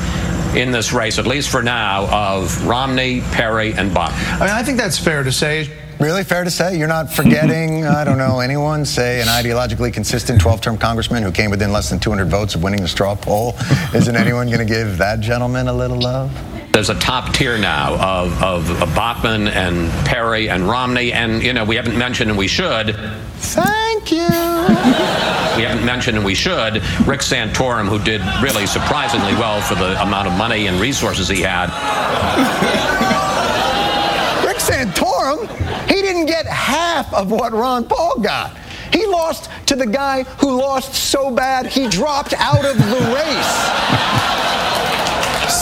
[0.55, 4.41] in this race, at least for now, of Romney, Perry, and Bachmann.
[4.41, 5.69] I mean, I think that's fair to say.
[5.99, 6.77] Really fair to say?
[6.77, 11.31] You're not forgetting, I don't know, anyone, say an ideologically consistent 12 term congressman who
[11.31, 13.55] came within less than 200 votes of winning the straw poll?
[13.93, 16.31] Isn't anyone going to give that gentleman a little love?
[16.71, 21.51] There's a top tier now of, of, of Bachmann and Perry and Romney, and, you
[21.51, 22.95] know, we haven't mentioned, and we should.
[23.37, 24.19] Thank you.
[25.57, 26.75] We haven't mentioned, and we should,
[27.05, 31.41] Rick Santorum, who did really surprisingly well for the amount of money and resources he
[31.41, 31.65] had.
[34.45, 34.98] Rick Santorum,
[36.43, 38.57] get half of what Ron Paul got.
[38.93, 43.55] He lost to the guy who lost so bad he dropped out of the race.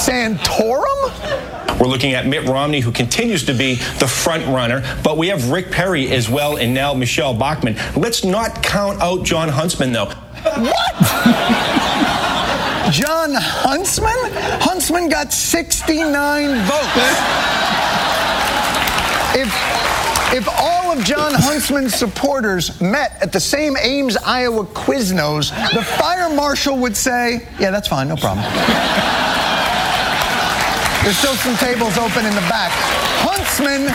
[0.05, 1.79] Santorum?
[1.79, 5.49] We're looking at Mitt Romney, who continues to be the front runner, but we have
[5.49, 7.75] Rick Perry as well, and now Michele Bachmann.
[7.95, 10.05] Let's not count out Jon Huntsman, though.
[10.05, 10.95] What?
[12.91, 14.15] Jon Huntsman?
[14.61, 17.67] Huntsman got 69 votes.
[19.35, 19.86] If,
[20.33, 26.29] if all of Jon Huntsman's supporters met at the same Ames, Iowa Quiznos, the fire
[26.29, 28.45] marshal would say, yeah, that's fine, no problem.
[31.03, 32.71] There's still some tables open in the back.
[33.21, 33.87] Huntsman,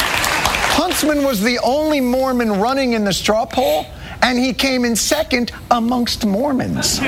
[0.75, 3.85] Huntsman was the only Mormon running in the straw poll,
[4.23, 7.01] and he came in second amongst Mormons.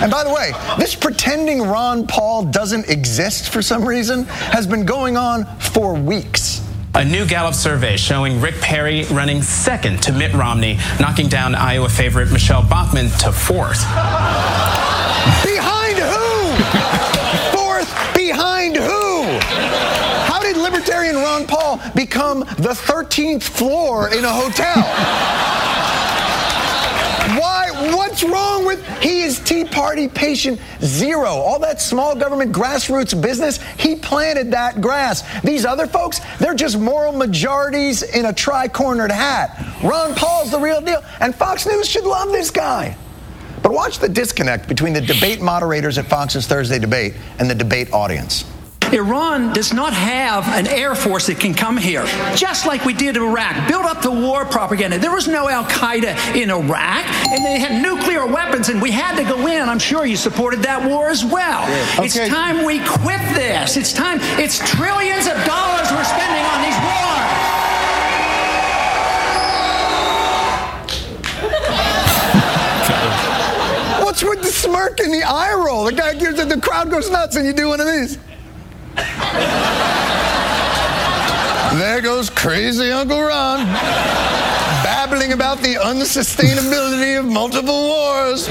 [0.00, 4.84] And by the way, this pretending Ron Paul doesn't exist for some reason has been
[4.84, 6.64] going on for weeks.
[6.94, 11.88] A new Gallup survey showing Rick Perry running second to Mitt Romney, knocking down Iowa
[11.88, 13.82] favorite Michele Bachmann to fourth.
[15.42, 16.54] Behind who?
[17.56, 19.22] Fourth behind who?
[20.30, 24.84] How did Libertarian Ron Paul become the 13th floor in a hotel?
[28.18, 31.28] What's wrong with he is Tea Party patient zero?
[31.28, 35.22] All that small government grassroots business, he planted that grass.
[35.42, 39.64] These other folks, they're just moral majorities in a tri-cornered hat.
[39.84, 42.96] Ron Paul's the real deal, and Fox News should love this guy.
[43.62, 47.92] But watch the disconnect between the debate moderators at Fox's Thursday debate and the debate
[47.92, 48.44] audience.
[48.92, 53.16] Iran does not have an air force that can come here, just like we did
[53.16, 53.68] in Iraq.
[53.68, 54.98] Build up the war propaganda.
[54.98, 59.16] There was no Al Qaeda in Iraq, and they had nuclear weapons, and we had
[59.16, 59.68] to go in.
[59.68, 61.68] I'm sure you supported that war as well.
[61.68, 62.02] Yeah.
[62.04, 62.28] It's Okay.
[62.28, 63.76] time we quit this.
[63.76, 64.18] It's time.
[64.38, 66.98] It's trillions of dollars we're spending on these wars.
[74.02, 75.84] What's with the smirk and the eye roll?
[75.84, 78.18] The guy gives it, the crowd goes nuts, and you do one of these.
[81.78, 83.66] There goes crazy Uncle Ron,
[84.82, 88.48] babbling about the unsustainability of multiple wars.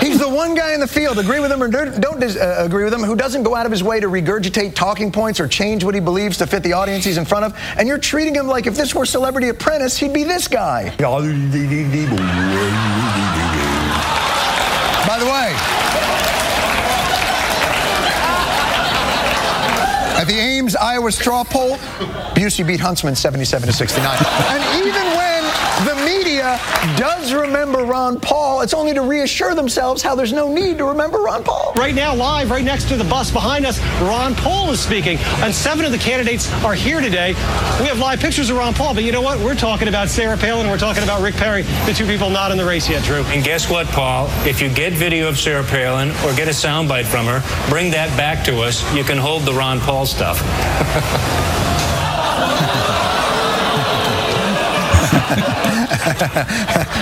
[0.00, 2.56] He's the one guy in the field, agree with him or don't don't dis- uh,
[2.58, 5.46] agree with him, who doesn't go out of his way to regurgitate talking points or
[5.46, 7.54] change what he believes to fit the audience he's in front of.
[7.76, 10.94] And you're treating him like if this were Celebrity Apprentice, he'd be this guy.
[15.06, 15.54] By the way,
[20.30, 21.76] the Ames Iowa straw poll,
[22.36, 24.16] Busey beat Huntsman 77 to 69.
[24.48, 25.19] and even
[26.10, 26.58] media
[26.96, 31.18] does remember Ron Paul, it's only to reassure themselves how there's no need to remember
[31.18, 31.72] Ron Paul.
[31.76, 35.18] Right now, live, right next to the bus behind us, Ron Paul is speaking.
[35.38, 37.28] And seven of the candidates are here today.
[37.78, 39.38] We have live pictures of Ron Paul, but you know what?
[39.38, 42.50] We're talking about Sarah Palin and we're talking about Rick Perry, the two people not
[42.50, 43.22] in the race yet, Drew.
[43.24, 44.28] And guess what, Paul?
[44.44, 47.40] If you get video of Sarah Palin or get a soundbite from her,
[47.70, 48.82] bring that back to us.
[48.94, 50.40] You can hold the Ron Paul stuff.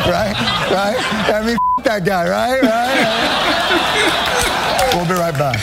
[0.09, 0.33] right?
[0.71, 0.97] Right?
[1.35, 2.63] I mean, that guy, right?
[2.63, 4.95] Right?
[4.95, 5.59] we'll be right back.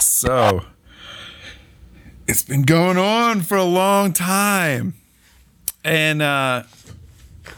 [0.00, 0.64] So
[2.26, 4.94] it's been going on for a long time.
[5.84, 6.62] And uh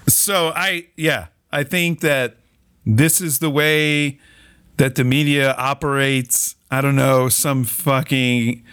[0.09, 2.39] so I yeah, I think that
[2.85, 4.19] this is the way
[4.77, 6.57] that the media operates.
[6.71, 8.65] I don't know, some fucking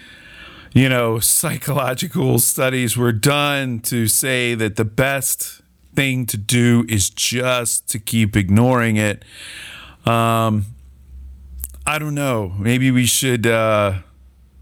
[0.74, 5.62] you know, psychological studies were done to say that the best
[5.96, 9.24] thing to do is just to keep ignoring it.
[10.06, 10.66] Um,
[11.86, 12.54] I don't know.
[12.58, 13.46] Maybe we should.
[13.46, 14.00] Uh,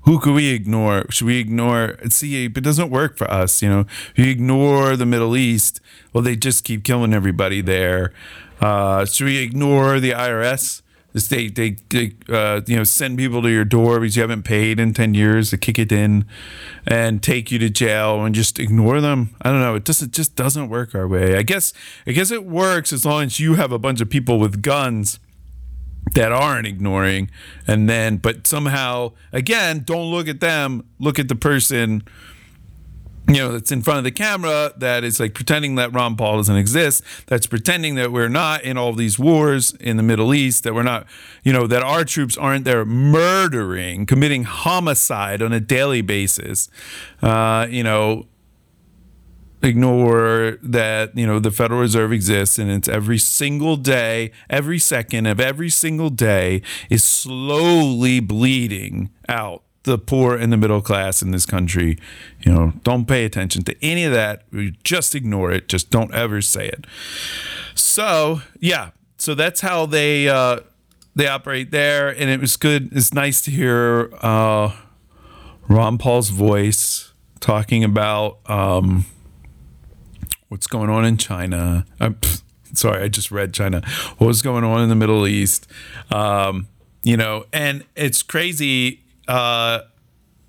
[0.01, 1.05] who could we ignore?
[1.11, 1.97] Should we ignore?
[2.09, 3.61] See, it doesn't work for us.
[3.61, 5.79] You know, if you ignore the Middle East,
[6.11, 8.11] well, they just keep killing everybody there.
[8.59, 10.81] Uh, should we ignore the IRS?
[11.13, 14.79] They they, they uh, you know send people to your door because you haven't paid
[14.79, 16.25] in ten years to kick it in,
[16.87, 19.35] and take you to jail and just ignore them.
[19.41, 19.75] I don't know.
[19.75, 21.37] It just it just doesn't work our way.
[21.37, 21.73] I guess
[22.07, 25.19] I guess it works as long as you have a bunch of people with guns
[26.13, 27.29] that aren't ignoring
[27.67, 32.03] and then but somehow again don't look at them look at the person
[33.35, 36.37] you know that's in front of the camera that is like pretending that Ron Paul
[36.37, 40.63] doesn't exist that's pretending that we're not in all these wars in the Middle East
[40.63, 41.05] that we're not
[41.43, 46.69] you know that our troops aren't there murdering committing homicide on a daily basis.
[47.21, 48.27] Uh you know
[49.63, 55.25] ignore that you know the Federal Reserve exists and it's every single day, every second
[55.25, 61.31] of every single day is slowly bleeding out the poor and the middle class in
[61.31, 61.97] this country.
[62.41, 64.43] You know, don't pay attention to any of that.
[64.83, 65.67] Just ignore it.
[65.67, 66.85] Just don't ever say it.
[67.73, 70.59] So yeah, so that's how they uh,
[71.15, 72.89] they operate there, and it was good.
[72.91, 74.75] It's nice to hear uh,
[75.67, 78.39] Ron Paul's voice talking about.
[78.45, 79.05] Um,
[80.51, 81.85] what's going on in China.
[82.01, 82.17] I'm
[82.73, 83.81] sorry, I just read China.
[84.17, 85.65] What was going on in the Middle East?
[86.11, 86.67] Um,
[87.03, 89.01] you know, and it's crazy.
[89.31, 89.83] Uh,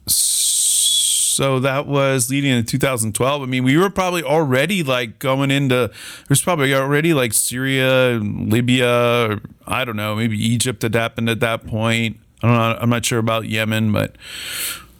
[0.07, 3.43] so that was leading into 2012.
[3.43, 5.93] I mean, we were probably already like going into.
[6.27, 11.39] There's probably already like Syria, Libya, or, I don't know, maybe Egypt had happened at
[11.39, 12.19] that point.
[12.43, 12.79] I don't know.
[12.81, 14.17] I'm not sure about Yemen, but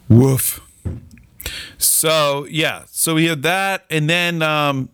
[0.07, 0.61] woof.
[1.77, 4.87] So yeah, so we had that, and then um,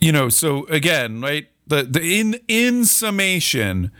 [0.00, 1.48] you know, so again, right?
[1.66, 3.92] The the in in summation,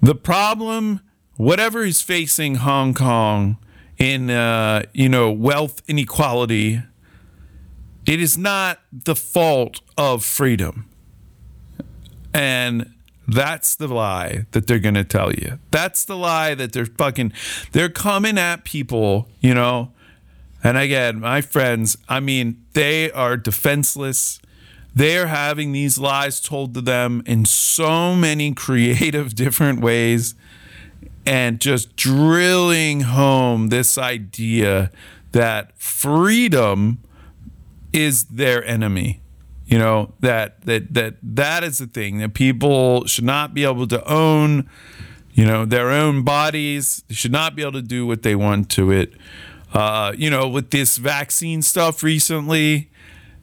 [0.00, 1.02] the problem,
[1.36, 3.56] whatever is facing Hong Kong
[3.98, 6.82] in uh, you know wealth inequality,
[8.06, 10.88] it is not the fault of freedom,
[12.32, 12.92] and
[13.26, 15.58] that's the lie that they're going to tell you.
[15.70, 17.32] That's the lie that they're fucking,
[17.72, 19.92] they're coming at people, you know.
[20.64, 24.40] And again, my friends, I mean, they are defenseless.
[24.94, 30.34] They're having these lies told to them in so many creative, different ways
[31.24, 34.90] and just drilling home this idea
[35.32, 36.98] that freedom
[37.92, 39.20] is their enemy.
[39.66, 43.86] You know that that that that is the thing that people should not be able
[43.88, 44.68] to own.
[45.32, 47.04] You know their own bodies.
[47.08, 49.14] They should not be able to do what they want to it.
[49.72, 52.90] Uh, you know, with this vaccine stuff recently,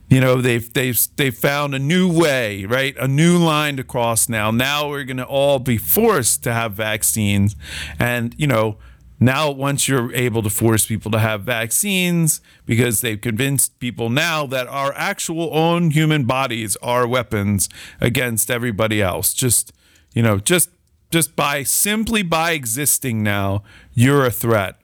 [0.09, 2.95] you know they've they've they've found a new way right?
[2.97, 4.51] A new line to cross now.
[4.51, 7.55] Now we're going to all be forced to have vaccines.
[7.97, 8.77] And you know
[9.19, 14.45] now once you're able to force people to have vaccines because they've convinced people now
[14.47, 19.33] that our actual own human bodies are weapons against everybody else.
[19.33, 19.73] Just
[20.13, 20.69] you know just
[21.11, 24.75] just by simply by existing now you're a threat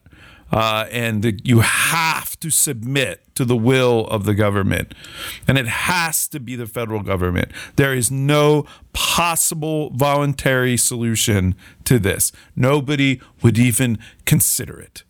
[0.52, 4.94] uh, and that you have to submit to the will of the government.
[5.46, 7.50] And it has to be the federal government.
[7.76, 12.32] There is no possible voluntary solution to this.
[12.54, 15.02] Nobody would even consider it.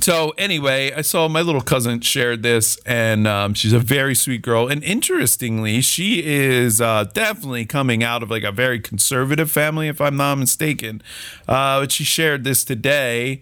[0.00, 4.42] So anyway, I saw my little cousin shared this, and um, she's a very sweet
[4.42, 4.68] girl.
[4.68, 10.00] And interestingly, she is uh, definitely coming out of like a very conservative family, if
[10.00, 11.02] I'm not mistaken.
[11.48, 13.40] Uh, but she shared this today.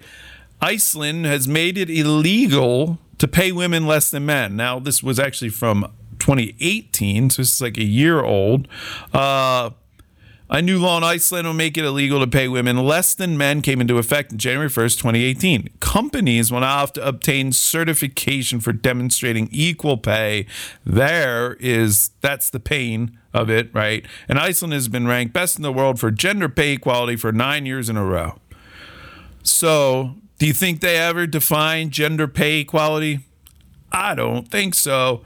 [0.60, 4.56] Iceland has made it illegal to pay women less than men.
[4.56, 8.68] Now, this was actually from 2018, so it's like a year old.
[9.12, 9.70] Uh,
[10.48, 13.62] a new law in Iceland will make it illegal to pay women less than men
[13.62, 15.70] came into effect in January 1st, 2018.
[15.80, 20.46] Companies will now have to obtain certification for demonstrating equal pay.
[20.84, 24.06] There is, that's the pain of it, right?
[24.28, 27.66] And Iceland has been ranked best in the world for gender pay equality for nine
[27.66, 28.38] years in a row.
[29.42, 33.20] So, do you think they ever define gender pay equality?
[33.92, 35.22] I don't think so.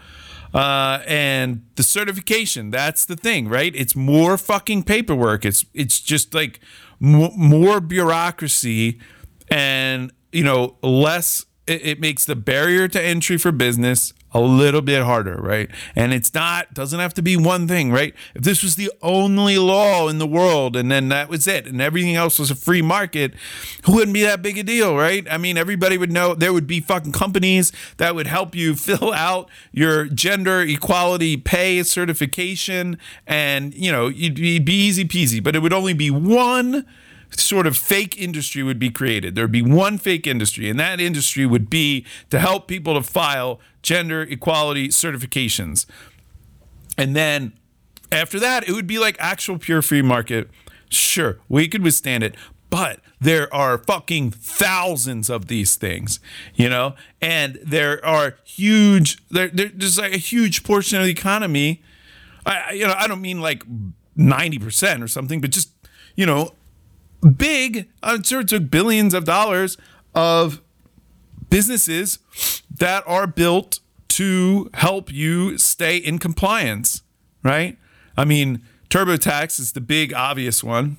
[0.52, 3.72] Uh, and the certification, that's the thing, right?
[3.74, 5.44] It's more fucking paperwork.
[5.44, 6.60] It's it's just like
[6.98, 9.00] more, more bureaucracy
[9.48, 14.80] and, you know, less it, it makes the barrier to entry for business a little
[14.80, 15.70] bit harder, right?
[15.96, 18.14] And it's not doesn't have to be one thing, right?
[18.34, 21.80] If this was the only law in the world and then that was it and
[21.80, 23.34] everything else was a free market,
[23.78, 25.26] it wouldn't be that big a deal, right?
[25.30, 29.12] I mean, everybody would know there would be fucking companies that would help you fill
[29.12, 35.60] out your gender equality pay certification and, you know, it'd be easy peasy, but it
[35.60, 36.86] would only be one
[37.36, 39.34] sort of fake industry would be created.
[39.34, 43.60] There'd be one fake industry, and that industry would be to help people to file
[43.82, 45.86] gender equality certifications.
[46.98, 47.52] And then
[48.12, 50.50] after that, it would be like actual pure free market.
[50.88, 52.34] Sure, we could withstand it,
[52.68, 56.20] but there are fucking thousands of these things,
[56.54, 59.18] you know, and there are huge.
[59.28, 61.82] There, there's like a huge portion of the economy.
[62.44, 63.62] I, you know, I don't mean like
[64.16, 65.70] ninety percent or something, but just
[66.16, 66.54] you know,
[67.36, 67.88] big.
[68.02, 69.76] I'm sure it took billions of dollars
[70.14, 70.60] of
[71.48, 72.18] businesses
[72.78, 77.02] that are built to help you stay in compliance,
[77.42, 77.78] right?
[78.16, 80.96] I mean, TurboTax is the big obvious one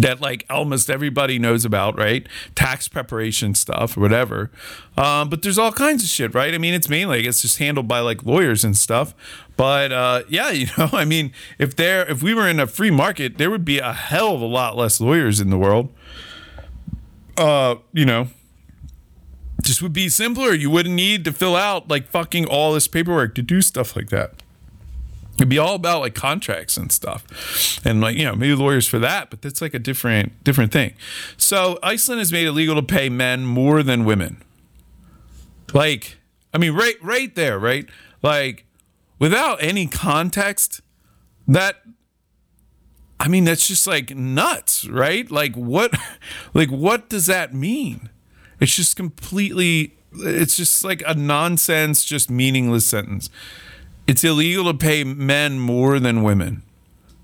[0.00, 2.26] that like almost everybody knows about, right?
[2.54, 4.50] Tax preparation stuff or whatever.
[4.96, 6.54] Um, but there's all kinds of shit, right?
[6.54, 9.14] I mean, it's mainly it's just handled by like lawyers and stuff.
[9.56, 12.90] But uh, yeah, you know, I mean, if there if we were in a free
[12.90, 15.92] market, there would be a hell of a lot less lawyers in the world.
[17.36, 18.28] Uh, you know,
[19.62, 20.52] just would be simpler.
[20.54, 24.08] You wouldn't need to fill out like fucking all this paperwork to do stuff like
[24.10, 24.42] that.
[25.36, 28.98] It'd be all about like contracts and stuff, and like you know maybe lawyers for
[29.00, 30.94] that, but that's like a different different thing.
[31.36, 34.42] So Iceland has made it legal to pay men more than women.
[35.74, 36.16] Like,
[36.54, 37.86] I mean, right right there, right?
[38.22, 38.64] Like,
[39.18, 40.80] without any context,
[41.46, 41.82] that
[43.20, 45.30] I mean that's just like nuts, right?
[45.30, 45.94] Like what,
[46.54, 48.08] like what does that mean?
[48.58, 49.98] It's just completely.
[50.18, 53.28] It's just like a nonsense, just meaningless sentence
[54.06, 56.62] it's illegal to pay men more than women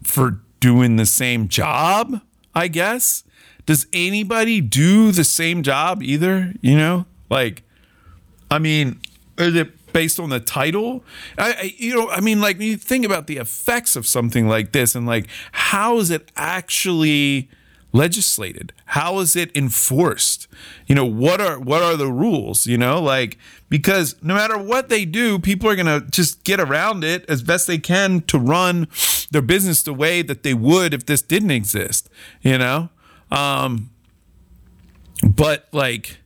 [0.02, 2.20] for doing the same job,
[2.54, 3.24] I guess.
[3.66, 6.54] Does anybody do the same job either?
[6.60, 7.62] You know, like,
[8.50, 9.00] I mean,
[9.38, 11.04] is it based on the title?
[11.38, 14.72] I, I you know, I mean, like, you think about the effects of something like
[14.72, 17.48] this and like, how is it actually
[17.92, 18.72] legislated?
[18.86, 20.48] How is it enforced?
[20.86, 22.66] You know, what are what are the rules?
[22.66, 23.38] You know, like
[23.68, 27.66] because no matter what they do, people are gonna just get around it as best
[27.66, 28.88] they can to run
[29.30, 32.08] their business the way that they would if this didn't exist.
[32.40, 32.88] You know,
[33.30, 33.90] um,
[35.22, 36.18] but like.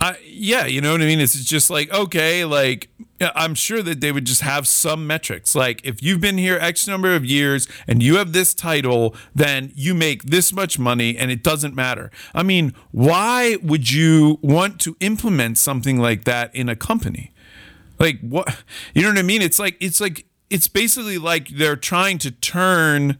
[0.00, 1.20] I, yeah, you know what I mean?
[1.20, 2.88] It's just like, okay, like,
[3.20, 5.56] I'm sure that they would just have some metrics.
[5.56, 9.72] Like, if you've been here X number of years and you have this title, then
[9.74, 12.12] you make this much money and it doesn't matter.
[12.32, 17.32] I mean, why would you want to implement something like that in a company?
[17.98, 18.62] Like, what?
[18.94, 19.42] You know what I mean?
[19.42, 23.18] It's like, it's like, it's basically like they're trying to turn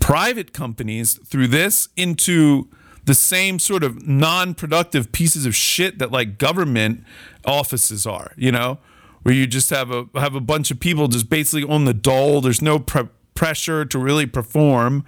[0.00, 2.68] private companies through this into
[3.04, 7.04] the same sort of non-productive pieces of shit that like government
[7.44, 8.78] offices are, you know,
[9.22, 12.40] where you just have a have a bunch of people just basically on the dole.
[12.40, 15.04] There's no pre- pressure to really perform.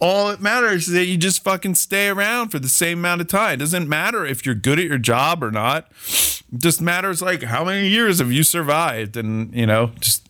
[0.00, 3.26] All it matters is that you just fucking stay around for the same amount of
[3.26, 3.54] time.
[3.54, 5.90] It doesn't matter if you're good at your job or not.
[6.52, 10.27] It just matters like how many years have you survived and, you know, just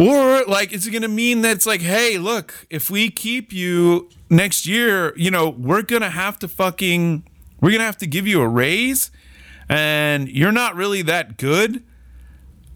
[0.00, 3.52] or like, is it going to mean that it's like, hey, look, if we keep
[3.52, 7.22] you next year, you know, we're going to have to fucking,
[7.60, 9.10] we're going to have to give you a raise
[9.68, 11.82] and you're not really that good.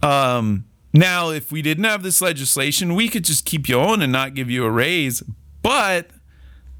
[0.02, 4.12] Um, now, if we didn't have this legislation, we could just keep you on and
[4.12, 5.22] not give you a raise,
[5.62, 6.10] but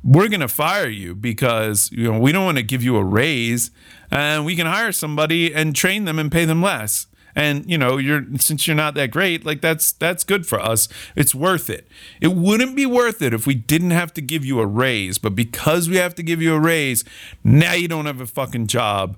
[0.03, 3.03] we're going to fire you because, you know, we don't want to give you a
[3.03, 3.71] raise
[4.11, 7.97] and we can hire somebody and train them and pay them less and you know
[7.97, 10.89] you're since you're not that great like that's that's good for us.
[11.17, 11.89] It's worth it.
[12.21, 15.19] It wouldn't be worth it if we didn't have to give you a raise.
[15.19, 17.05] But because we have to give you a raise
[17.43, 19.17] now you don't have a fucking job.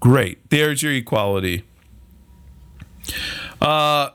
[0.00, 0.50] Great.
[0.50, 1.64] There's your equality.
[3.60, 4.10] Uh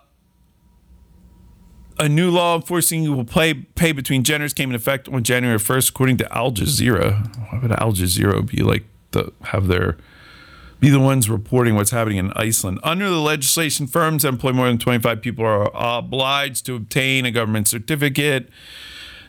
[2.00, 5.90] a new law enforcing will pay pay between genders came in effect on January 1st,
[5.90, 7.28] according to Al Jazeera.
[7.52, 9.98] Why would Al Jazeera be like the have their
[10.82, 12.80] be the ones reporting what's happening in Iceland.
[12.84, 17.32] Under the legislation, firms that employ more than 25 people are obliged to obtain a
[17.32, 18.50] government certificate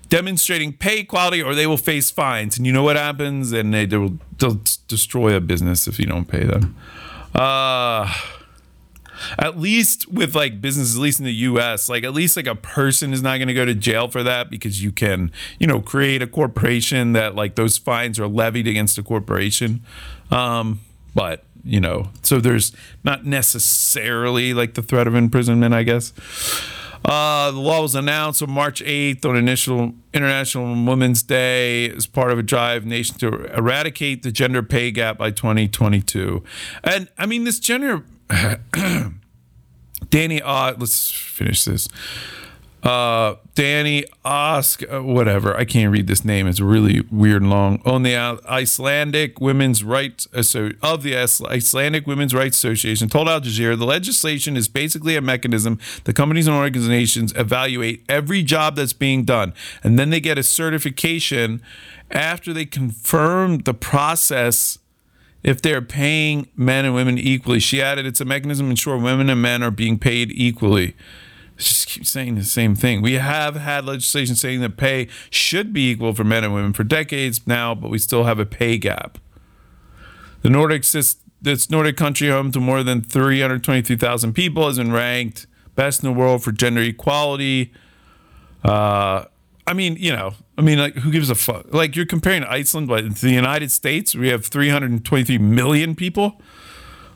[0.09, 2.57] demonstrating pay equality or they will face fines.
[2.57, 3.53] And you know what happens?
[3.53, 6.74] And they, will they'll destroy a business if you don't pay them.
[7.35, 8.12] Uh,
[9.39, 12.55] at least with like businesses, at least in the US, like at least like a
[12.55, 15.81] person is not going to go to jail for that because you can, you know,
[15.81, 19.83] create a corporation that like those fines are levied against a corporation.
[20.31, 20.81] Um,
[21.14, 22.72] but you know, so there's
[23.05, 26.12] not necessarily like the threat of imprisonment, I guess.
[27.05, 32.30] Uh, the law was announced on March 8th on initial International Women's Day as part
[32.30, 36.44] of a drive nation to eradicate the gender pay gap by 2022.
[36.84, 38.05] And I mean, this gender,
[40.10, 41.89] Danny, uh, let's finish this
[42.83, 45.57] uh, Danny Osk, uh, whatever.
[45.57, 46.49] I can't read this name.
[46.49, 47.81] It's really weird and long.
[47.85, 53.79] On the Icelandic Women's Rights so of the Icelandic Women's Rights Association told Al Jazeera
[53.79, 59.25] the legislation is basically a mechanism the companies and organizations evaluate every job that's being
[59.25, 59.55] done,
[59.85, 61.63] and then they get a certification
[62.11, 64.79] after they confirm the process
[65.45, 67.61] if they're paying men and women equally.
[67.61, 70.95] She added, "It's a mechanism to ensure women and men are being paid equally."
[71.64, 73.02] Just keep saying the same thing.
[73.02, 76.84] We have had legislation saying that pay should be equal for men and women for
[76.84, 79.18] decades now, but we still have a pay gap.
[80.43, 80.84] The Nordic
[81.43, 86.16] this Nordic country home to more than 323,000 people has been ranked best in the
[86.16, 87.72] world for gender equality.
[88.64, 89.24] Uh,
[89.66, 91.72] I mean, you know, I mean, like, who gives a fuck?
[91.72, 96.40] Like, you're comparing Iceland but the United States, we have 323 million people.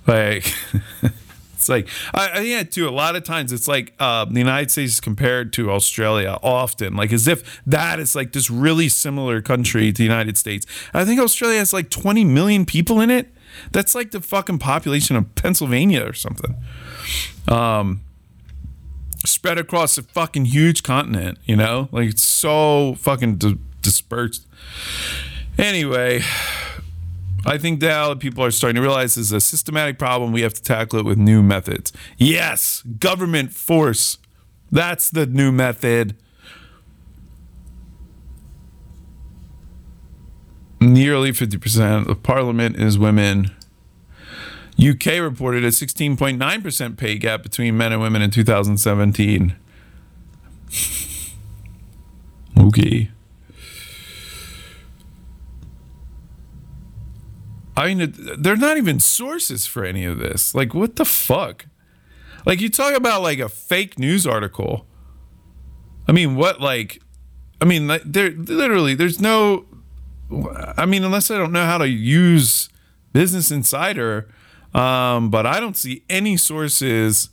[0.07, 0.53] Like,
[1.57, 2.89] It's like I, I think too.
[2.89, 6.95] A lot of times, it's like uh, the United States is compared to Australia often,
[6.95, 10.67] like as if that is like this really similar country to the United States.
[10.93, 13.33] I think Australia has like 20 million people in it.
[13.73, 16.57] That's like the fucking population of Pennsylvania or something.
[17.49, 18.03] Um,
[19.25, 24.47] spread across a fucking huge continent, you know, like it's so fucking di- dispersed.
[25.59, 26.23] Anyway,
[27.47, 30.33] I think now people are starting to realize this is a systematic problem.
[30.33, 31.93] We have to tackle it with new methods.
[32.19, 34.19] Yes, government force.
[34.73, 36.17] That's the new method.
[40.81, 43.53] Nearly 50% of parliament is women.
[44.79, 49.57] UK reported a 16.9% pay gap between men and women in 2017.
[52.59, 53.11] okay.
[57.77, 60.55] I mean, they're not even sources for any of this.
[60.55, 61.67] Like, what the fuck?
[62.47, 64.87] Like, you talk about like a fake news article.
[66.09, 67.03] I mean, what, like,
[67.61, 69.67] I mean, there literally, there's no,
[70.77, 72.69] I mean, unless I don't know how to use
[73.13, 74.29] Business Insider,
[74.75, 77.31] um, but I don't see any sources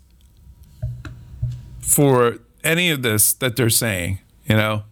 [1.80, 4.84] for any of this that they're saying, you know?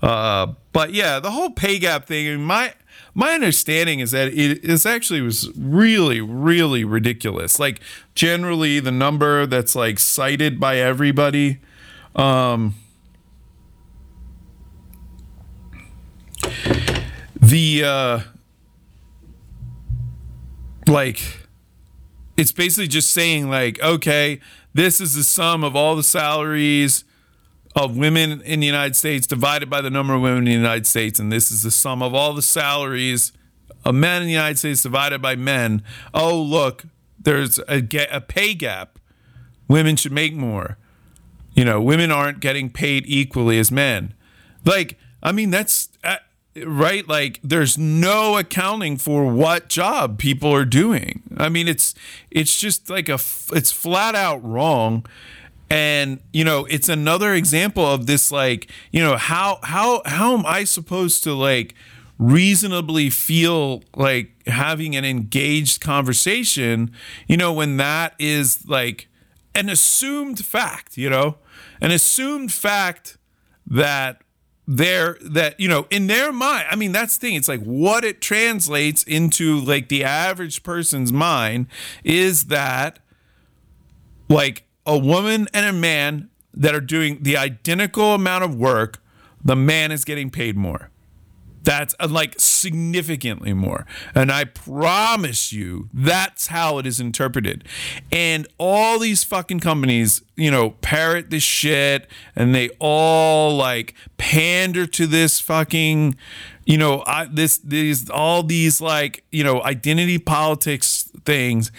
[0.00, 2.72] Uh, but yeah, the whole pay gap thing, my,
[3.14, 7.58] my understanding is that it is actually was really, really ridiculous.
[7.58, 7.80] Like
[8.14, 11.60] generally, the number that's like cited by everybody.
[12.14, 12.74] Um,
[17.40, 18.20] the uh,
[20.86, 21.48] like
[22.36, 24.40] it's basically just saying like okay
[24.74, 27.04] this is the sum of all the salaries
[27.84, 30.86] of women in the united states divided by the number of women in the united
[30.86, 33.32] states and this is the sum of all the salaries
[33.84, 35.82] of men in the united states divided by men.
[36.12, 36.84] Oh look
[37.20, 38.98] there's a, a pay gap.
[39.66, 40.78] Women should make more.
[41.54, 44.14] You know women aren't getting paid equally as men.
[44.64, 46.16] Like i mean that's uh,
[46.64, 47.06] right?
[47.08, 51.22] Like there's no accounting for what job people are doing.
[51.36, 51.94] I mean it's
[52.30, 53.18] it's just like a
[53.52, 55.06] it's flat out wrong
[55.70, 60.46] and you know it's another example of this like you know how how how am
[60.46, 61.74] i supposed to like
[62.18, 66.90] reasonably feel like having an engaged conversation
[67.26, 69.08] you know when that is like
[69.54, 71.36] an assumed fact you know?
[71.80, 73.18] An assumed fact
[73.66, 74.22] that
[74.70, 78.04] they're that you know in their mind i mean that's the thing it's like what
[78.04, 81.66] it translates into like the average person's mind
[82.04, 82.98] is that
[84.28, 89.00] like a woman and a man that are doing the identical amount of work
[89.44, 90.90] the man is getting paid more
[91.68, 93.84] that's uh, like significantly more.
[94.14, 97.62] And I promise you, that's how it is interpreted.
[98.10, 104.86] And all these fucking companies, you know, parrot this shit and they all like pander
[104.86, 106.16] to this fucking,
[106.68, 111.72] you know, I, this, these, all these like, you know, identity politics things.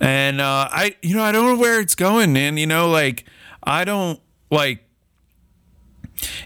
[0.00, 2.56] And uh, I, you know, I don't know where it's going, man.
[2.56, 3.26] You know, like,
[3.62, 4.18] I don't
[4.50, 4.88] like,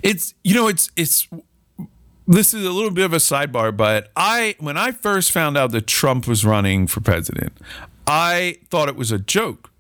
[0.02, 1.28] it's, you know, it's, it's,
[2.26, 5.70] this is a little bit of a sidebar, but I when I first found out
[5.70, 7.52] that Trump was running for president,
[8.04, 9.70] I thought it was a joke.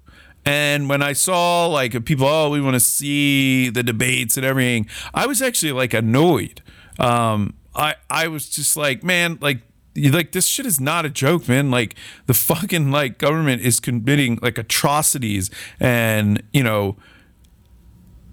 [0.44, 4.86] And when I saw like people, oh, we want to see the debates and everything,
[5.12, 6.62] I was actually like annoyed.
[7.00, 9.60] Um, I I was just like, man, like
[9.96, 11.70] like this shit is not a joke, man.
[11.70, 11.94] Like
[12.26, 16.96] the fucking like government is committing like atrocities, and you know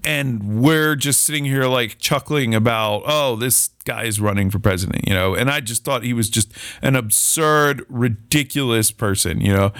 [0.05, 5.07] and we're just sitting here like chuckling about oh this guy is running for president
[5.07, 6.51] you know and i just thought he was just
[6.81, 9.71] an absurd ridiculous person you know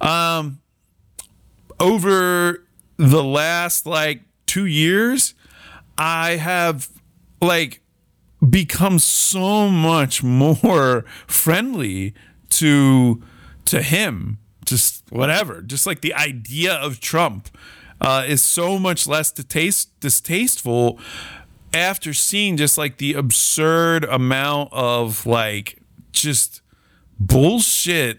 [0.00, 0.60] um
[1.80, 2.64] over
[2.96, 5.34] the last like 2 years
[5.96, 6.88] i have
[7.40, 7.80] like
[8.48, 12.14] become so much more friendly
[12.50, 13.22] to
[13.64, 15.62] to him just whatever.
[15.62, 17.48] Just like the idea of trump
[18.00, 20.98] uh, is so much less distaste, distasteful
[21.72, 25.78] after seeing just like the absurd amount of like
[26.12, 26.60] just
[27.18, 28.18] bullshit,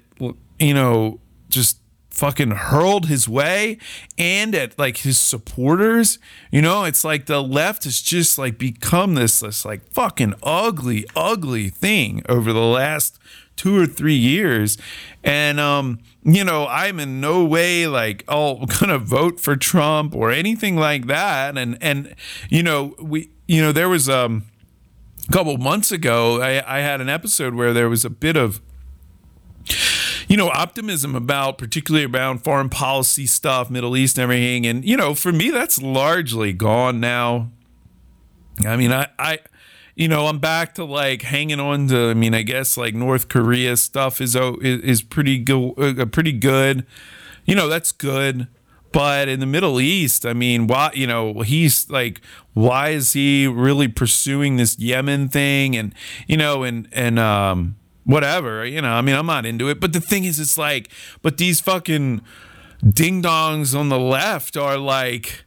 [0.60, 1.20] you know,
[1.50, 1.80] just
[2.14, 3.78] fucking hurled his way
[4.18, 6.20] and at like his supporters
[6.52, 11.06] you know it's like the left has just like become this this like fucking ugly
[11.16, 13.20] ugly thing over the last
[13.56, 14.78] two or three years
[15.24, 20.32] and um you know, I'm in no way like, oh, gonna vote for Trump or
[20.32, 21.58] anything like that.
[21.58, 22.16] And and
[22.50, 24.44] you know, we you know, there was um
[25.28, 28.62] a couple months ago, I, I had an episode where there was a bit of
[30.34, 34.66] you know, optimism about particularly around foreign policy stuff, Middle East and everything.
[34.66, 37.52] And, you know, for me that's largely gone now.
[38.66, 39.38] I mean, I I
[39.94, 42.10] you know, I'm back to like hanging on to.
[42.10, 46.84] I mean, I guess like North Korea stuff is is pretty good, uh, pretty good.
[47.46, 48.48] You know, that's good.
[48.92, 50.90] But in the Middle East, I mean, why?
[50.96, 52.22] You know, he's like,
[52.54, 55.76] why is he really pursuing this Yemen thing?
[55.76, 55.94] And
[56.26, 58.66] you know, and and um, whatever.
[58.66, 59.80] You know, I mean, I'm not into it.
[59.80, 60.90] But the thing is, it's like,
[61.22, 62.22] but these fucking
[62.88, 65.46] ding dongs on the left are like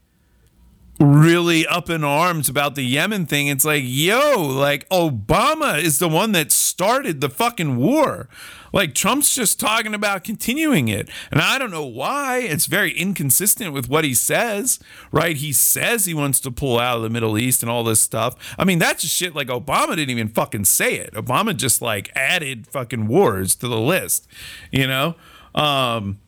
[0.99, 3.49] really up in arms about the Yemen thing.
[3.49, 8.28] It's like, yo, like Obama is the one that started the fucking war.
[8.77, 11.09] Like Trump's just talking about continuing it.
[11.31, 12.40] And I don't know why.
[12.40, 14.78] It's very inconsistent with what he says,
[15.11, 15.35] right?
[15.35, 18.36] He says he wants to pull out of the Middle East and all this stuff.
[18.59, 21.15] I mean, that's just shit like Obama didn't even fucking say it.
[21.15, 24.28] Obama just like added fucking wars to the list,
[24.70, 25.15] you know?
[25.55, 26.19] Um,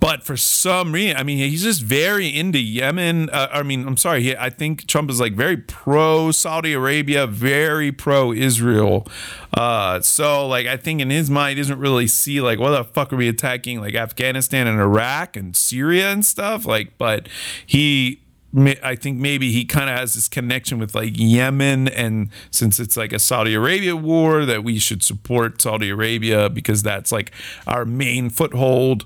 [0.00, 3.30] but for some reason, I mean, he's just very into Yemen.
[3.30, 4.22] Uh, I mean, I'm sorry.
[4.22, 9.06] He, I think Trump is like very pro Saudi Arabia, very pro Israel.
[9.54, 12.84] Uh, so, like, I think in his mind, he doesn't really see like what the
[12.84, 16.64] fuck are we attacking like Afghanistan and Iraq and Syria and stuff.
[16.64, 17.28] Like, but
[17.66, 18.20] he
[18.56, 22.96] I think maybe he kind of has this connection with like Yemen, and since it's
[22.96, 27.30] like a Saudi Arabia war, that we should support Saudi Arabia because that's like
[27.66, 29.04] our main foothold.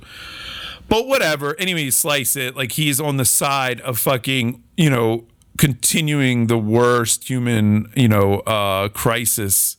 [0.93, 1.59] But whatever.
[1.59, 2.55] Anyway, slice it.
[2.55, 5.25] Like he's on the side of fucking, you know,
[5.57, 9.79] continuing the worst human, you know, uh, crisis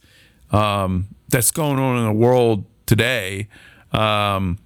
[0.49, 3.47] um, that's going on in the world today.
[3.91, 4.57] Um,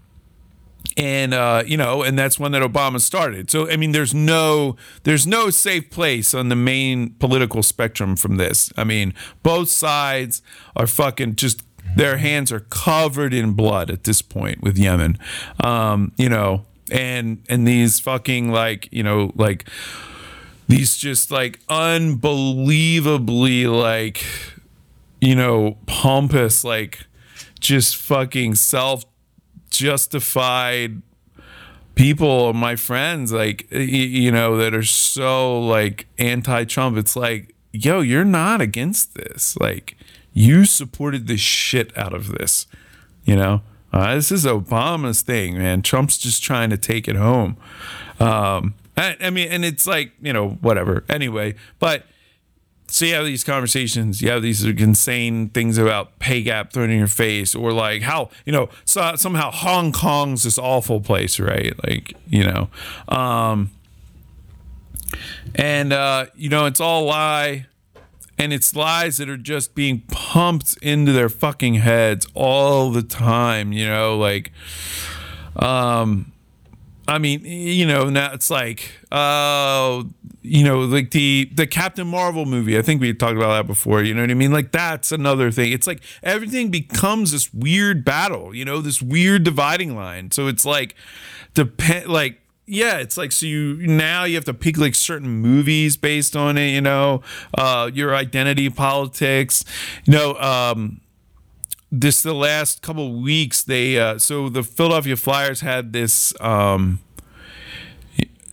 [0.95, 3.51] and uh, you know, and that's one that Obama started.
[3.51, 8.37] So I mean, there's no there's no safe place on the main political spectrum from
[8.37, 8.71] this.
[8.77, 9.13] I mean,
[9.43, 10.41] both sides
[10.77, 11.61] are fucking just
[11.97, 15.17] their hands are covered in blood at this point with Yemen.
[15.63, 19.67] Um, you know, and and these fucking like you know like
[20.67, 24.23] these just like unbelievably like
[25.19, 27.07] you know pompous like
[27.59, 29.03] just fucking self
[29.71, 31.01] justified
[31.95, 38.23] people my friends like you know that are so like anti-trump it's like yo you're
[38.23, 39.96] not against this like
[40.37, 42.67] you supported the shit out of this
[43.25, 43.61] you know?
[43.91, 45.81] Uh, this is obama's thing man.
[45.81, 47.57] Trump's just trying to take it home.
[48.19, 51.03] Um I, I mean and it's like you know whatever.
[51.09, 52.05] Anyway but
[52.89, 56.97] so you have these conversations, you have these insane things about pay gap thrown in
[56.97, 61.73] your face, or like how you know so, somehow Hong Kong's this awful place, right?
[61.85, 62.69] Like you know,
[63.09, 63.71] um,
[65.55, 67.67] and uh, you know it's all lie,
[68.37, 73.71] and it's lies that are just being pumped into their fucking heads all the time.
[73.71, 74.51] You know, like,
[75.55, 76.31] um,
[77.07, 80.03] I mean, you know, now it's like, uh,
[80.41, 82.77] you know, like the the Captain Marvel movie.
[82.77, 84.03] I think we talked about that before.
[84.03, 84.51] You know what I mean?
[84.51, 85.71] Like that's another thing.
[85.71, 88.53] It's like everything becomes this weird battle.
[88.53, 90.31] You know, this weird dividing line.
[90.31, 90.95] So it's like,
[91.53, 92.41] depend like.
[92.69, 96.57] Yeah, it's like so you now you have to pick like certain movies based on
[96.57, 97.21] it, you know,
[97.57, 99.63] uh, your identity politics,
[100.03, 100.99] you know, um,
[101.89, 106.99] this the last couple weeks they uh, so the Philadelphia Flyers had this um,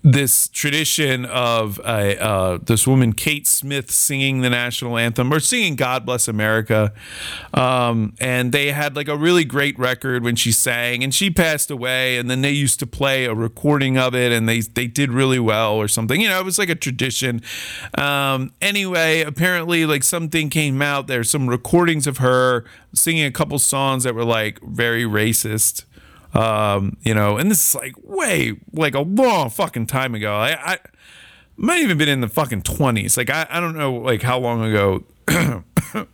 [0.04, 5.76] this tradition of uh, uh, this woman Kate Smith singing the national anthem or singing
[5.76, 6.92] "God Bless America,"
[7.54, 11.70] um, and they had like a really great record when she sang, and she passed
[11.70, 15.10] away, and then they used to play a recording of it, and they they did
[15.10, 16.20] really well or something.
[16.20, 17.40] You know, it was like a tradition.
[17.96, 21.06] Um, anyway, apparently, like something came out.
[21.06, 25.84] There's some recordings of her singing a couple songs that were like very racist
[26.34, 30.34] um, you know, and this is like way like a long fucking time ago.
[30.34, 30.78] I, I
[31.56, 33.16] might even been in the fucking twenties.
[33.16, 35.04] Like I, I don't know like how long ago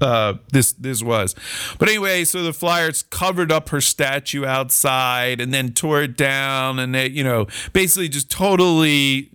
[0.00, 1.34] uh this this was.
[1.78, 6.78] But anyway, so the Flyers covered up her statue outside and then tore it down
[6.78, 9.29] and they, you know, basically just totally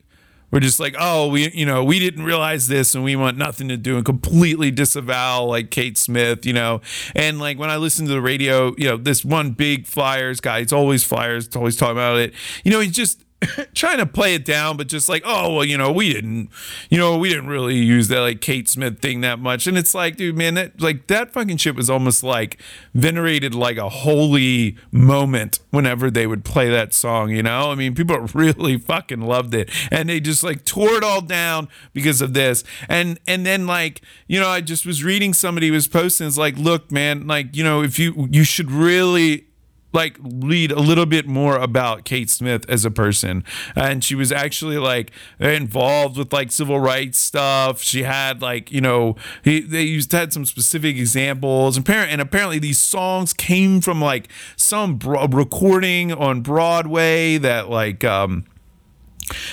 [0.56, 3.68] we're just like, oh, we, you know, we didn't realize this, and we want nothing
[3.68, 6.80] to do, and completely disavow like Kate Smith, you know.
[7.14, 10.60] And like when I listen to the radio, you know, this one big Flyers guy,
[10.60, 12.34] it's always Flyers, it's always talking about it.
[12.64, 13.25] You know, he's just
[13.74, 16.50] trying to play it down, but just like, oh well, you know, we didn't,
[16.90, 19.68] you know, we didn't really use that like Kate Smith thing that much.
[19.68, 22.60] And it's like, dude, man, that like that fucking shit was almost like
[22.94, 27.72] venerated like a holy moment whenever they would play that song, you know?
[27.72, 29.70] I mean, people really fucking loved it.
[29.92, 32.64] And they just like tore it all down because of this.
[32.88, 36.58] And and then like, you know, I just was reading somebody was posting, it's like,
[36.58, 39.48] look, man, like, you know, if you you should really
[39.96, 43.44] like read a little bit more about Kate Smith as a person.
[43.76, 47.82] And she was actually like involved with like civil rights stuff.
[47.82, 51.78] She had like, you know, he, they used had some specific examples.
[51.78, 58.46] And apparently, these songs came from like some bro- recording on Broadway that like um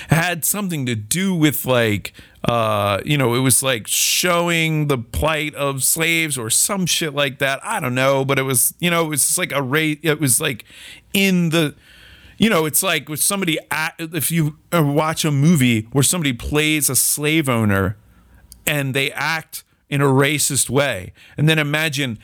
[0.09, 2.13] had something to do with like
[2.45, 7.39] uh you know it was like showing the plight of slaves or some shit like
[7.39, 7.59] that.
[7.63, 10.39] I don't know but it was you know it was like a rate it was
[10.39, 10.65] like
[11.13, 11.75] in the
[12.37, 16.33] you know it's like with somebody at, if you uh, watch a movie where somebody
[16.33, 17.97] plays a slave owner
[18.65, 22.17] and they act in a racist way and then imagine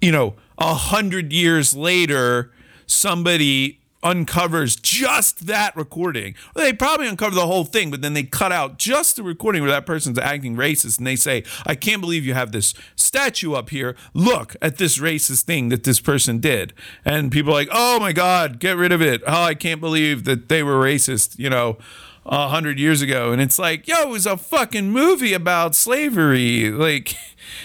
[0.00, 2.52] you know a hundred years later
[2.86, 6.36] somebody uncovers just that recording.
[6.54, 9.70] They probably uncover the whole thing, but then they cut out just the recording where
[9.72, 13.70] that person's acting racist and they say, I can't believe you have this statue up
[13.70, 13.96] here.
[14.14, 16.72] Look at this racist thing that this person did.
[17.04, 19.22] And people are like, oh my God, get rid of it.
[19.26, 21.76] Oh, I can't believe that they were racist, you know,
[22.24, 23.32] a hundred years ago.
[23.32, 26.70] And it's like, yo, it was a fucking movie about slavery.
[26.86, 27.16] Like,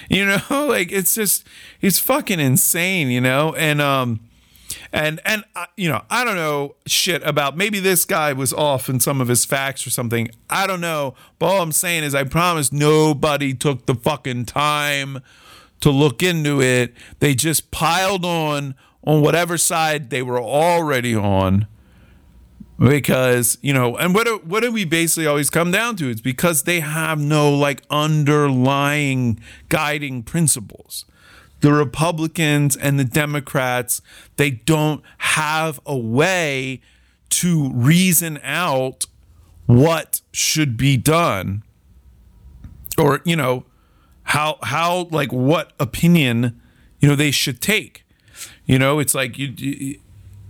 [0.09, 1.45] you know, like it's just,
[1.81, 3.53] it's fucking insane, you know?
[3.53, 4.22] And, um,
[4.93, 8.89] and and uh, you know I don't know shit about maybe this guy was off
[8.89, 10.30] in some of his facts or something.
[10.49, 11.15] I don't know.
[11.39, 15.19] But all I'm saying is I promise nobody took the fucking time
[15.80, 16.93] to look into it.
[17.19, 21.68] They just piled on on whatever side they were already on
[22.77, 26.22] because you know and what do, what do we basically always come down to it's
[26.22, 29.39] because they have no like underlying
[29.69, 31.05] guiding principles
[31.61, 34.01] the republicans and the democrats
[34.38, 36.81] they don't have a way
[37.31, 39.05] to reason out
[39.65, 41.63] what should be done.
[42.97, 43.65] Or you know
[44.23, 46.61] how how like what opinion
[46.99, 48.05] you know they should take.
[48.65, 49.99] You know it's like you, you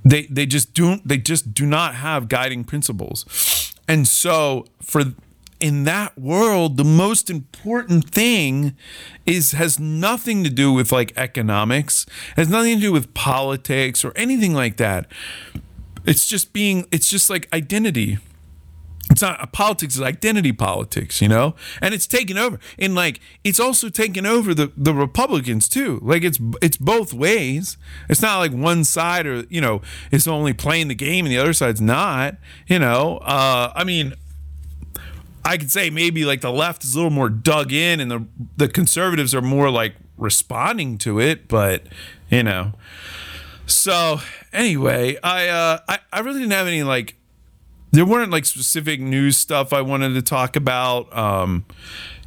[0.04, 3.74] they they just don't they just do not have guiding principles.
[3.88, 5.04] And so for
[5.62, 8.76] in that world the most important thing
[9.26, 12.06] is has nothing to do with like economics
[12.36, 15.06] has nothing to do with politics or anything like that.
[16.06, 18.18] It's just being it's just like identity.
[19.12, 21.54] It's not politics is identity politics you know?
[21.82, 22.60] And it's taken over.
[22.80, 26.00] And like it's also taken over the the republicans too.
[26.02, 27.78] Like it's it's both ways.
[28.10, 29.82] It's not like one side or you know
[30.12, 33.18] is only playing the game and the other side's not you know?
[33.18, 34.16] Uh i mean
[35.46, 38.26] i could say maybe like the left is a little more dug in and the
[38.58, 41.84] the conservatives are more like responding to it but
[42.30, 42.74] you know
[43.66, 44.20] so
[44.54, 47.16] anyway i uh i, I really didn't have any like
[47.92, 51.16] there weren't like specific news stuff I wanted to talk about.
[51.16, 51.66] Um,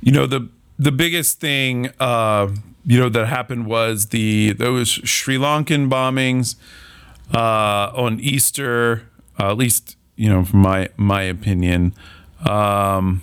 [0.00, 2.48] you know, the the biggest thing uh,
[2.84, 6.56] you know that happened was the those Sri Lankan bombings
[7.34, 9.08] uh, on Easter.
[9.40, 11.94] Uh, at least you know, from my my opinion.
[12.44, 13.22] Um,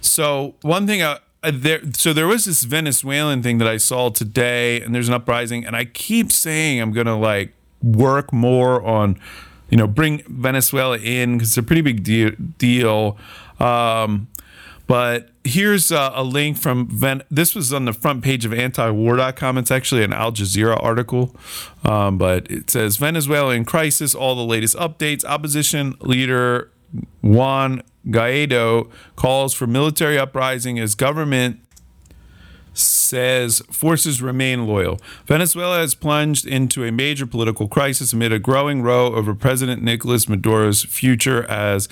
[0.00, 4.80] so one thing I, there so there was this Venezuelan thing that I saw today,
[4.80, 7.52] and there's an uprising, and I keep saying I'm gonna like
[7.82, 9.18] work more on
[9.74, 12.30] you know, bring Venezuela in because it's a pretty big deal.
[12.58, 13.18] deal.
[13.58, 14.28] Um,
[14.86, 19.58] but here's a, a link from Ven- this was on the front page of antiwar.com.
[19.58, 21.34] It's actually an Al Jazeera article,
[21.84, 24.14] um, but it says Venezuela in crisis.
[24.14, 25.24] All the latest updates.
[25.24, 26.70] Opposition leader
[27.22, 31.60] Juan Guaido calls for military uprising as government
[32.74, 35.00] says forces remain loyal.
[35.26, 40.28] Venezuela has plunged into a major political crisis amid a growing row over President Nicolas
[40.28, 41.88] Maduro's future as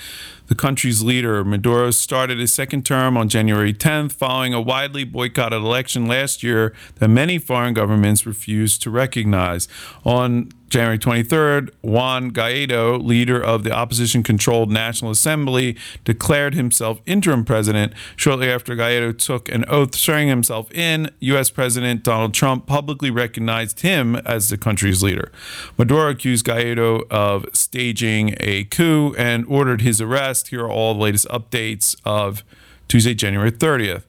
[0.48, 1.44] the country's leader.
[1.44, 6.74] Maduro started his second term on January 10th following a widely boycotted election last year
[6.96, 9.68] that many foreign governments refused to recognize.
[10.04, 17.44] On January 23rd, Juan Guaido, leader of the opposition controlled National Assembly, declared himself interim
[17.44, 17.92] president.
[18.16, 21.50] Shortly after Guaido took an oath swearing himself in, U.S.
[21.50, 25.30] President Donald Trump publicly recognized him as the country's leader.
[25.76, 30.48] Maduro accused Guaido of staging a coup and ordered his arrest.
[30.48, 32.42] Here are all the latest updates of
[32.88, 34.04] Tuesday, January 30th.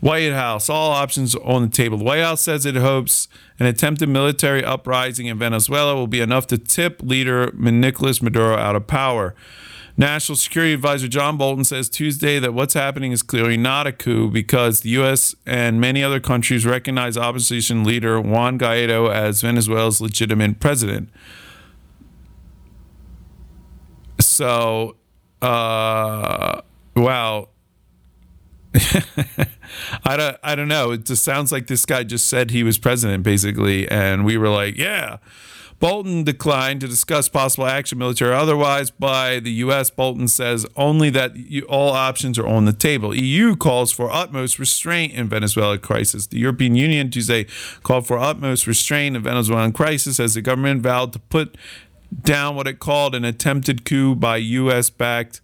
[0.00, 1.98] White House, all options on the table.
[1.98, 3.26] The White House says it hopes
[3.58, 8.76] an attempted military uprising in Venezuela will be enough to tip leader Nicolas Maduro out
[8.76, 9.34] of power.
[9.96, 14.30] National Security Advisor John Bolton says Tuesday that what's happening is clearly not a coup
[14.30, 15.34] because the U.S.
[15.44, 21.10] and many other countries recognize opposition leader Juan Guaido as Venezuela's legitimate president.
[24.20, 24.94] So,
[25.42, 26.60] uh,
[26.94, 27.48] wow.
[28.74, 30.90] I don't I don't know.
[30.90, 34.48] It just sounds like this guy just said he was president basically and we were
[34.48, 35.18] like, yeah.
[35.80, 39.90] Bolton declined to discuss possible action, military otherwise, by the U.S.
[39.90, 41.32] Bolton says only that
[41.68, 43.14] all options are on the table.
[43.14, 46.26] EU calls for utmost restraint in Venezuela crisis.
[46.26, 47.46] The European Union Tuesday
[47.84, 51.56] called for utmost restraint in Venezuelan crisis as the government vowed to put
[52.22, 55.40] down what it called an attempted coup by U.S.-backed.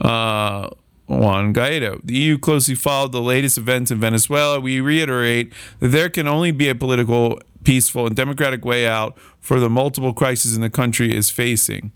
[0.00, 0.70] Uh,
[1.08, 2.00] Juan Guaido.
[2.04, 4.60] The EU closely followed the latest events in Venezuela.
[4.60, 9.58] We reiterate that there can only be a political, peaceful, and democratic way out for
[9.58, 11.92] the multiple crises in the country is facing.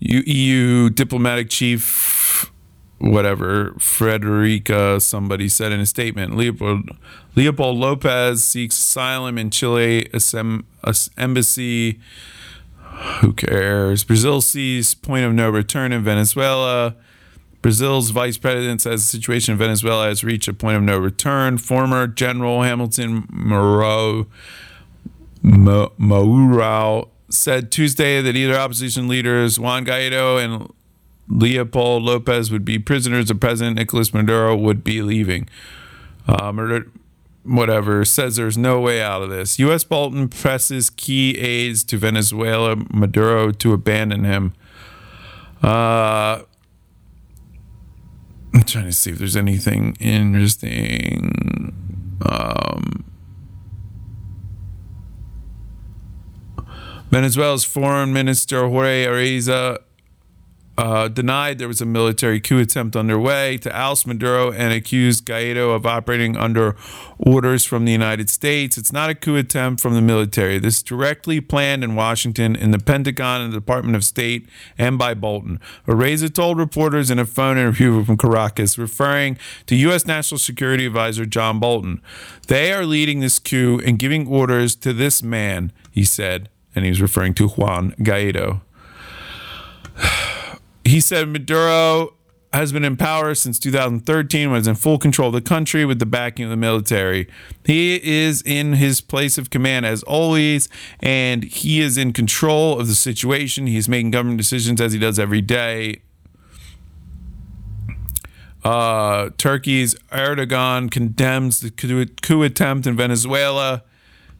[0.00, 2.50] EU diplomatic chief,
[2.98, 6.90] whatever, Frederica, somebody said in a statement, Leopold,
[7.34, 10.08] Leopold Lopez seeks asylum in Chile
[11.18, 12.00] embassy
[13.20, 14.04] who cares?
[14.04, 16.96] Brazil sees point of no return in Venezuela.
[17.62, 21.58] Brazil's vice president says the situation in Venezuela has reached a point of no return.
[21.58, 24.26] Former General Hamilton Mourão
[25.42, 30.72] Mourão said Tuesday that either opposition leaders Juan Guaido and
[31.28, 33.28] Leopold Lopez would be prisoners.
[33.28, 35.48] The president Nicolas Maduro would be leaving.
[36.26, 36.52] Uh,
[37.48, 39.58] whatever says there's no way out of this.
[39.58, 39.84] U.S.
[39.84, 44.54] Bolton presses key aides to Venezuela Maduro to abandon him.
[45.62, 46.42] Uh,
[48.54, 51.74] I'm trying to see if there's anything interesting.
[52.24, 53.04] Um,
[57.10, 59.78] Venezuela's foreign minister Jorge Arreaza
[60.78, 65.74] uh, denied there was a military coup attempt underway to oust Maduro and accused Guaido
[65.74, 66.76] of operating under
[67.18, 68.78] orders from the United States.
[68.78, 70.60] It's not a coup attempt from the military.
[70.60, 74.48] This is directly planned in Washington, in the Pentagon, and the Department of State,
[74.78, 75.58] and by Bolton.
[75.88, 79.36] Arreaza told reporters in a phone interview from Caracas, referring
[79.66, 80.06] to U.S.
[80.06, 82.00] National Security Advisor John Bolton.
[82.46, 86.90] They are leading this coup and giving orders to this man, he said, and he
[86.92, 88.60] was referring to Juan Guaido.
[90.88, 92.14] He said Maduro
[92.50, 96.06] has been in power since 2013 was in full control of the country with the
[96.06, 97.28] backing of the military.
[97.66, 100.66] He is in his place of command as always,
[101.00, 103.66] and he is in control of the situation.
[103.66, 106.00] He's making government decisions as he does every day.
[108.64, 113.84] Uh, Turkey's Erdogan condemns the coup, attempt in Venezuela.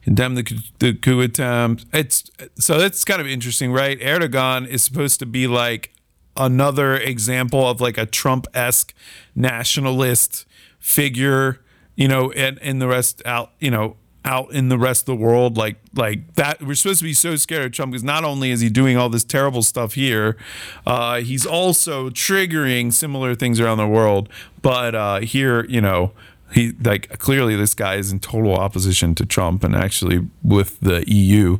[0.01, 1.85] Condemn the, the coup attempt.
[1.93, 3.99] It's so that's kind of interesting, right?
[3.99, 5.91] Erdogan is supposed to be like
[6.39, 8.93] another example of like a Trump esque
[9.35, 10.45] nationalist
[10.79, 11.59] figure,
[11.95, 15.23] you know, and, and the rest out, you know, out in the rest of the
[15.23, 15.57] world.
[15.57, 18.61] Like like that we're supposed to be so scared of Trump because not only is
[18.61, 20.37] he doing all this terrible stuff here
[20.85, 24.29] uh he's also triggering similar things around the world.
[24.61, 26.11] But uh here you know
[26.53, 31.03] he like clearly this guy is in total opposition to Trump and actually with the
[31.11, 31.59] EU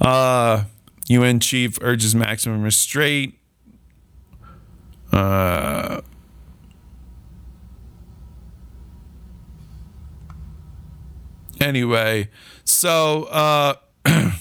[0.00, 0.64] uh
[1.08, 3.34] UN chief urges maximum restraint
[5.14, 6.00] uh,
[11.60, 12.28] anyway,
[12.64, 13.74] so uh,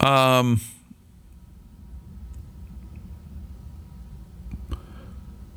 [0.00, 0.60] um,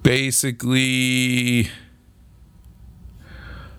[0.02, 1.70] basically,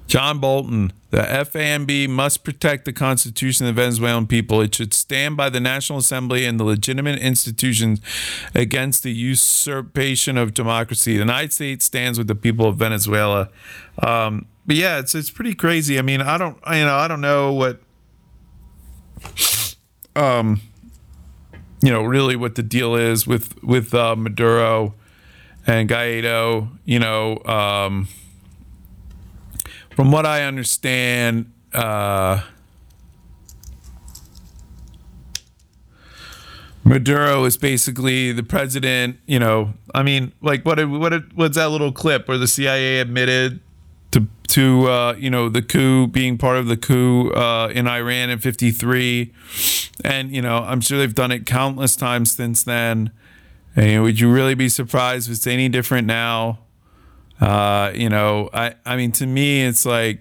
[0.06, 4.60] John Bolton, the FANB must protect the Constitution of the Venezuelan people.
[4.60, 8.00] It should stand by the National Assembly and the legitimate institutions
[8.52, 11.12] against the usurpation of democracy.
[11.12, 13.48] The United States stands with the people of Venezuela.
[14.02, 16.00] Um, but yeah, it's it's pretty crazy.
[16.00, 17.80] I mean, I don't, you know, I don't know what,
[20.16, 20.62] um,
[21.80, 24.94] you know, really what the deal is with with uh, Maduro
[25.64, 26.70] and Guaido.
[26.84, 27.38] You know.
[27.44, 28.08] Um,
[29.94, 32.42] from what I understand, uh,
[36.84, 39.18] Maduro is basically the president.
[39.26, 40.84] You know, I mean, like what?
[40.88, 41.34] What?
[41.34, 43.60] What's that little clip where the CIA admitted
[44.10, 48.30] to to uh, you know the coup being part of the coup uh, in Iran
[48.30, 49.32] in '53,
[50.04, 53.10] and you know, I'm sure they've done it countless times since then.
[53.76, 56.60] And would you really be surprised if it's any different now?
[57.40, 60.20] Uh, you know, I I mean to me it's like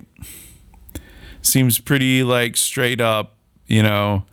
[1.42, 3.36] seems pretty like straight up,
[3.68, 4.26] you know,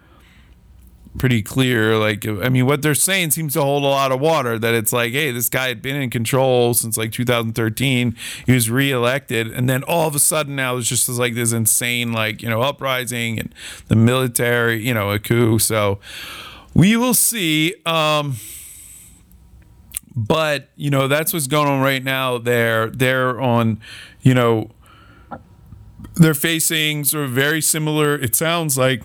[1.18, 4.58] pretty clear like I mean what they're saying seems to hold a lot of water
[4.58, 8.16] that it's like hey, this guy had been in control since like 2013.
[8.46, 12.12] He was reelected and then all of a sudden now there's just like this insane
[12.12, 13.54] like, you know, uprising and
[13.88, 15.58] the military, you know, a coup.
[15.58, 15.98] So
[16.74, 18.36] we will see um
[20.26, 22.90] but you know that's what's going on right now there.
[22.90, 23.80] They're on
[24.20, 24.70] you know
[26.14, 29.02] they're facing sort of very similar it sounds like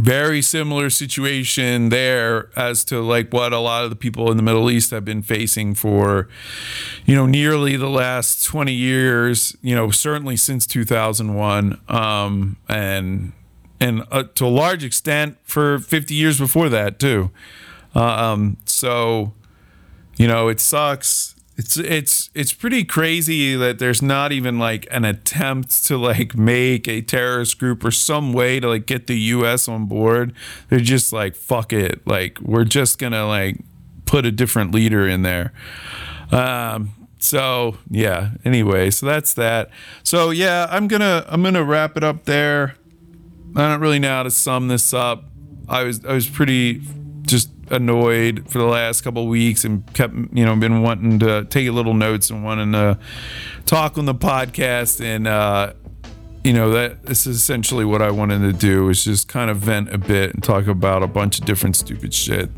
[0.00, 4.42] very similar situation there as to like what a lot of the people in the
[4.42, 6.28] Middle East have been facing for
[7.04, 13.32] you know nearly the last 20 years you know certainly since 2001 um and
[13.80, 17.30] and uh, to a large extent for 50 years before that too.
[17.94, 19.32] Um so
[20.16, 21.34] you know it sucks.
[21.56, 26.88] It's it's it's pretty crazy that there's not even like an attempt to like make
[26.88, 30.32] a terrorist group or some way to like get the US on board.
[30.68, 32.04] They're just like fuck it.
[32.06, 33.58] Like we're just gonna like
[34.04, 35.52] put a different leader in there.
[36.32, 38.30] Um so yeah.
[38.44, 39.70] Anyway so that's that.
[40.02, 42.74] So yeah i'm gonna i'm gonna wrap it up there.
[43.54, 45.24] I don't really know how to sum this up.
[45.68, 46.82] I was i was pretty
[47.26, 51.66] just annoyed for the last couple weeks and kept you know been wanting to take
[51.66, 52.98] a little notes and wanting to
[53.66, 55.72] talk on the podcast and uh
[56.44, 59.56] you know that this is essentially what I wanted to do is just kind of
[59.58, 62.50] vent a bit and talk about a bunch of different stupid shit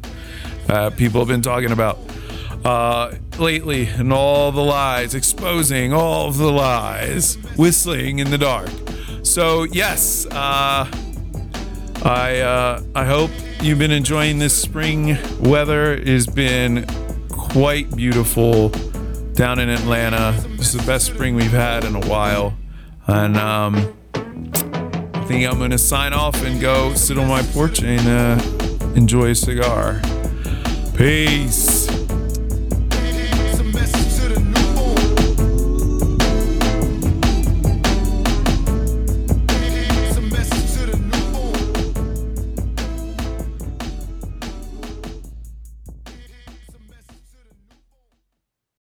[0.68, 1.98] uh, people have been talking about
[2.64, 8.70] uh, lately and all the lies, exposing all the lies, whistling in the dark.
[9.22, 10.90] So yes, uh,
[12.04, 15.94] I uh, I hope you've been enjoying this spring weather.
[15.94, 16.86] It has been
[17.28, 18.70] quite beautiful
[19.34, 20.34] down in Atlanta.
[20.56, 22.56] This is the best spring we've had in a while,
[23.06, 28.06] and um, I think I'm gonna sign off and go sit on my porch and
[28.06, 30.00] uh, enjoy a cigar.
[30.96, 31.75] Peace.